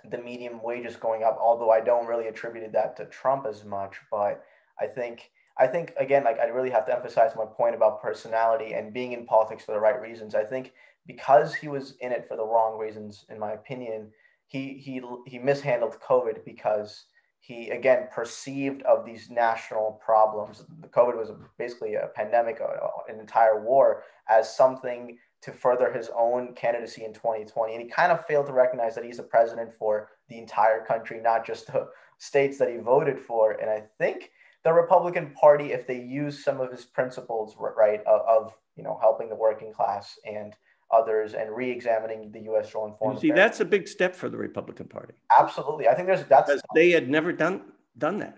[0.10, 1.38] the medium wages going up.
[1.42, 4.44] Although I don't really attribute that to Trump as much, but
[4.80, 8.74] I think, I think again, like I really have to emphasize my point about personality
[8.74, 10.36] and being in politics for the right reasons.
[10.36, 10.74] I think
[11.08, 14.12] because he was in it for the wrong reasons, in my opinion,
[14.48, 17.06] he he he mishandled COVID because
[17.46, 20.66] he again perceived of these national problems.
[20.82, 25.94] The COVID was basically a pandemic, uh, uh, an entire war, as something to further
[25.94, 29.24] his own candidacy in 2020, and he kind of failed to recognize that he's the
[29.24, 31.88] president for the entire country, not just the
[32.18, 33.52] states that he voted for.
[33.52, 34.32] And I think
[34.64, 39.30] the Republican Party, if they use some of his principles, right, of you know helping
[39.30, 40.56] the working class and
[40.92, 42.74] others and re-examining the U.S.
[42.76, 43.50] role in foreign You see, affairs.
[43.52, 46.48] that's a big step for the Republican Party Absolutely, I think there's that's.
[46.50, 47.62] because they had never done
[47.98, 48.38] done that.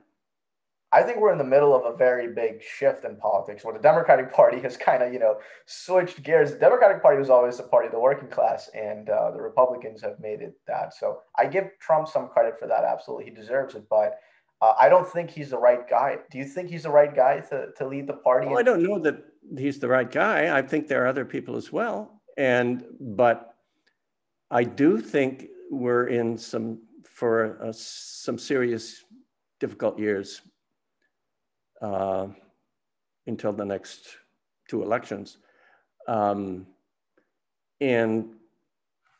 [0.93, 3.81] I think we're in the middle of a very big shift in politics, where the
[3.81, 5.35] Democratic Party has kind of you know
[5.65, 6.51] switched gears.
[6.53, 10.01] The Democratic Party was always the party of the working class, and uh, the Republicans
[10.01, 10.93] have made it that.
[10.93, 12.83] So I give Trump some credit for that.
[12.85, 14.19] Absolutely, he deserves it, but.
[14.59, 16.17] Uh, I don't think he's the right guy.
[16.31, 18.47] Do you think he's the right guy to, to lead the party?
[18.47, 19.23] Well, I don't know that
[19.55, 20.57] he's the right guy.
[20.57, 22.16] I think there are other people as well.
[22.37, 23.55] And, but
[24.51, 29.03] I do think we're in some, for some serious,
[29.59, 30.41] difficult years
[31.81, 32.27] uh,
[33.25, 34.17] until the next
[34.69, 35.37] two elections.
[36.07, 36.67] Um,
[37.81, 38.35] and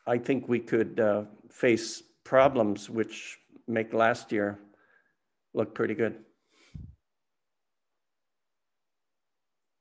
[0.06, 4.58] I think we could uh, face problems which make last year
[5.54, 6.16] look pretty good.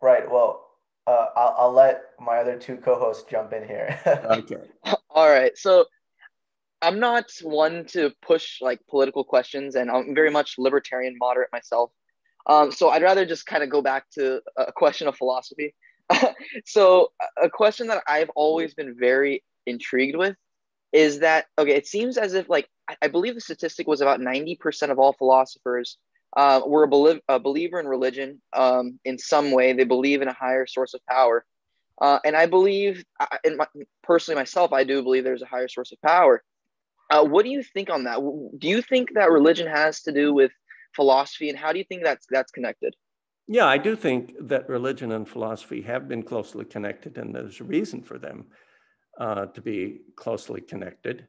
[0.02, 0.30] Right.
[0.30, 0.67] Well,
[1.38, 4.00] I'll, I'll let my other two co-hosts jump in here.
[4.26, 4.58] Okay.
[5.10, 5.58] All right.
[5.58, 5.86] So
[6.82, 11.92] I'm not one to push like political questions, and I'm very much libertarian moderate myself.
[12.48, 15.76] Um, so I'd rather just kind of go back to a question of philosophy.
[16.66, 17.12] so
[17.42, 20.36] a question that I've always been very intrigued with
[20.94, 21.76] is that okay?
[21.76, 25.14] It seems as if like I- I believe the statistic was about 90% of all
[25.14, 25.98] philosophers
[26.38, 29.74] uh, were a, a believer in religion um, in some way.
[29.74, 31.44] They believe in a higher source of power.
[32.00, 33.66] Uh, and I believe, I- and my,
[34.04, 36.44] personally myself, I do believe there's a higher source of power.
[37.10, 38.20] Uh, what do you think on that?
[38.60, 40.52] Do you think that religion has to do with
[40.96, 42.94] philosophy, and how do you think that's that's connected?
[43.48, 47.64] Yeah, I do think that religion and philosophy have been closely connected, and there's a
[47.64, 48.48] reason for them
[49.20, 51.28] uh, to be closely connected.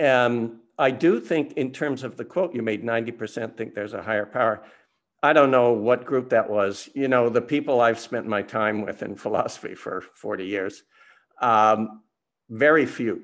[0.00, 4.02] Um, I do think, in terms of the quote you made, 90% think there's a
[4.02, 4.62] higher power.
[5.22, 6.88] I don't know what group that was.
[6.94, 10.82] You know, the people I've spent my time with in philosophy for 40 years,
[11.40, 12.02] um,
[12.50, 13.22] very few,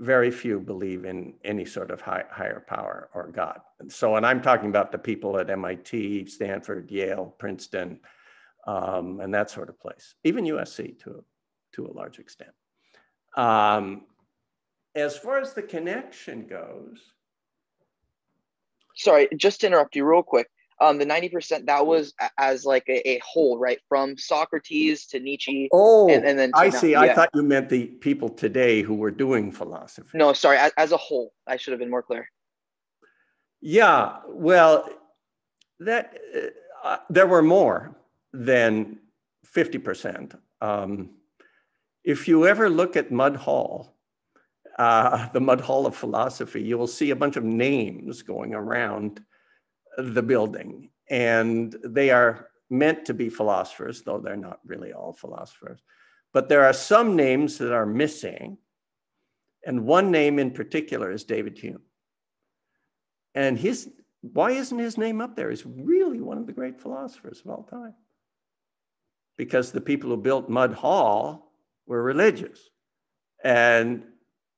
[0.00, 3.60] very few believe in any sort of high, higher power or God.
[3.80, 8.00] And so, and I'm talking about the people at MIT, Stanford, Yale, Princeton,
[8.66, 11.24] um, and that sort of place, even USC to,
[11.72, 12.50] to a large extent.
[13.36, 14.02] Um,
[14.94, 16.98] as far as the connection goes,
[18.96, 20.48] Sorry, just to interrupt you real quick.
[20.80, 23.78] Um, the 90% that was as like a, a whole, right?
[23.88, 25.68] From Socrates to Nietzsche.
[25.72, 26.96] oh, And- and then I see.
[26.96, 30.10] I thought you meant the people today who were doing philosophy.
[30.14, 31.32] No, sorry, as, as a whole.
[31.46, 32.28] I should have been more clear.
[33.60, 34.88] Yeah, well,
[35.80, 36.16] that
[36.84, 37.96] uh, there were more
[38.32, 38.98] than
[39.52, 40.36] 50%.
[40.60, 41.10] Um,
[42.04, 43.97] if you ever look at Mudd Hall,
[44.78, 49.20] uh, the Mudd Hall of Philosophy, you will see a bunch of names going around
[49.98, 50.90] the building.
[51.10, 55.80] And they are meant to be philosophers, though they're not really all philosophers.
[56.32, 58.58] But there are some names that are missing.
[59.66, 61.82] And one name in particular is David Hume.
[63.34, 63.90] And his,
[64.20, 65.50] why isn't his name up there?
[65.50, 67.94] He's really one of the great philosophers of all time.
[69.36, 71.52] Because the people who built Mudd Hall
[71.86, 72.60] were religious.
[73.42, 74.04] And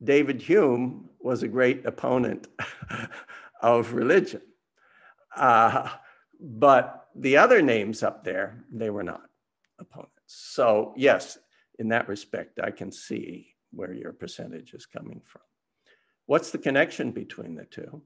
[0.02, 2.48] David Hume was a great opponent
[3.62, 4.42] of religion.
[5.36, 5.90] Uh,
[6.40, 9.22] but the other names up there, they were not
[9.78, 10.12] opponents.
[10.26, 11.38] So, yes,
[11.78, 15.42] in that respect, I can see where your percentage is coming from.
[16.26, 18.02] What's the connection between the two?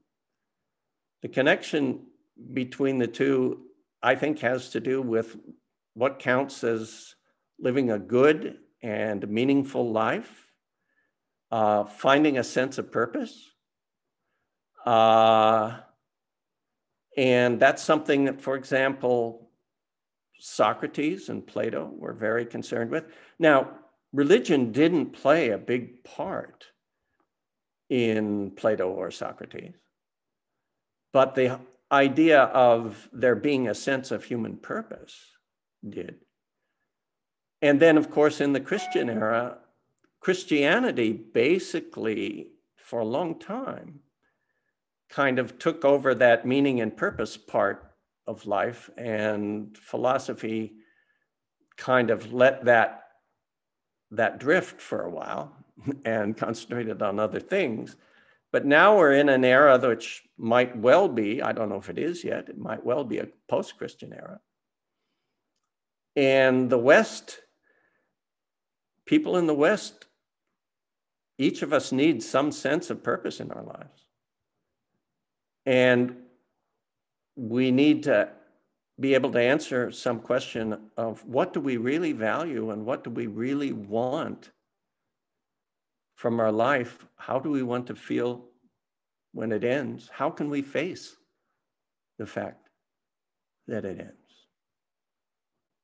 [1.21, 2.07] The connection
[2.53, 3.61] between the two,
[4.01, 5.35] I think, has to do with
[5.93, 7.15] what counts as
[7.59, 10.44] living a good and meaningful life,
[11.55, 13.49] uh, finding a sense of purpose.
[14.85, 15.77] Uh,
[17.15, 19.49] and that's something that, for example,
[20.37, 23.05] Socrates and Plato were very concerned with.
[23.39, 23.69] Now,
[24.11, 26.65] religion didn't play a big part
[27.89, 29.75] in Plato or Socrates,
[31.13, 35.15] but the idea of there being a sense of human purpose
[35.87, 36.15] did.
[37.61, 39.59] And then, of course, in the Christian era,
[40.25, 42.47] Christianity basically,
[42.77, 43.99] for a long time,
[45.07, 47.91] kind of took over that meaning and purpose part
[48.25, 50.73] of life, and philosophy
[51.77, 53.03] kind of let that
[54.09, 55.55] that drift for a while
[56.05, 57.95] and concentrated on other things.
[58.51, 61.99] But now we're in an era which might well be, I don't know if it
[61.99, 64.39] is yet, it might well be a post Christian era.
[66.15, 67.41] And the West,
[69.05, 70.07] people in the West,
[71.37, 74.05] each of us needs some sense of purpose in our lives.
[75.65, 76.15] And
[77.35, 78.29] we need to
[78.99, 83.09] be able to answer some question of what do we really value and what do
[83.09, 84.51] we really want
[86.15, 87.05] from our life?
[87.17, 88.45] How do we want to feel
[89.33, 90.09] when it ends?
[90.13, 91.17] How can we face
[92.17, 92.69] the fact
[93.67, 94.13] that it ends?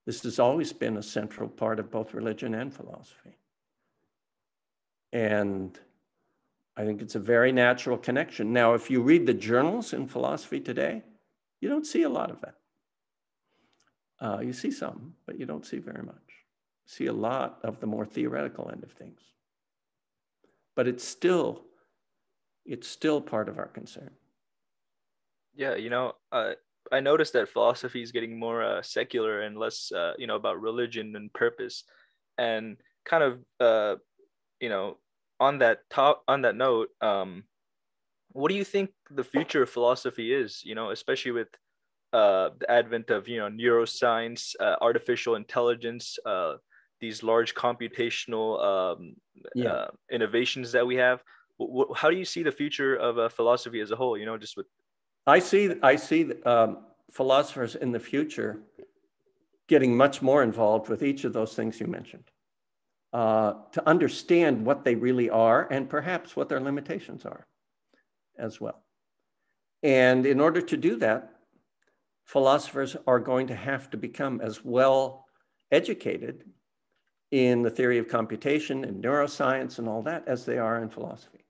[0.06, 3.38] This has always been a central part of both religion and philosophy.
[5.14, 5.78] And
[6.78, 8.54] I think it's a very natural connection.
[8.54, 11.04] Now, if you read the journals in philosophy today,
[11.60, 12.56] you don't see a lot of that.
[14.20, 16.16] Uh, you see some, but you don't see very much.
[16.86, 19.20] You see a lot of the more theoretical end of things.
[20.76, 21.66] But it's still,
[22.66, 24.12] it's still part of our concern.
[25.54, 26.54] Yeah, you know, uh,
[26.92, 30.62] I noticed that philosophy is getting more uh, secular and less, uh, you know, about
[30.62, 31.84] religion and purpose,
[32.38, 33.96] and kind of, uh,
[34.62, 34.98] you know,
[35.42, 37.44] on that top on that note um
[38.34, 41.50] what do you think the future of philosophy is you know especially with
[42.14, 46.54] uh, the advent of you know neuroscience uh, artificial intelligence uh,
[47.00, 49.16] these large computational um,
[49.56, 49.70] yeah.
[49.70, 51.24] Uh, innovations that we have
[51.58, 54.38] w- how do you see the future of uh, philosophy as a whole you know
[54.38, 54.68] just with
[55.26, 56.80] i see i see um,
[57.12, 58.60] philosophers in the future
[59.68, 62.26] getting much more involved with each of those things you mentioned
[63.14, 67.46] uh, to understand what they really are and perhaps what their limitations are
[68.38, 68.84] as well.
[69.84, 71.32] And in order to do that,
[72.24, 75.26] philosophers are going to have to become as well
[75.72, 76.46] educated
[77.32, 81.46] in the theory of computation and neuroscience and all that as they are in philosophy.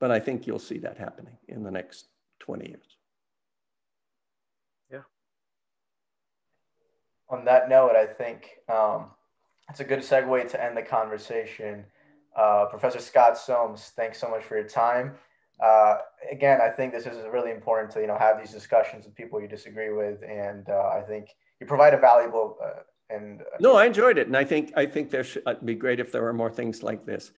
[0.00, 2.06] But I think you'll see that happening in the next
[2.40, 2.96] 20 years.
[4.90, 5.02] Yeah.
[7.28, 9.10] On that note, I think um,
[9.72, 11.84] it's a good segue to end the conversation.
[12.36, 15.14] Uh, Professor Scott Soames, thanks so much for your time.
[15.62, 15.96] Uh,
[16.30, 19.40] again, I think this is really important to you know have these discussions with people
[19.40, 21.28] you disagree with, and uh, I think
[21.58, 25.10] you provide a valuable uh, and no, I enjoyed it, and I think I think
[25.10, 27.30] there should uh, be great if there were more things like this.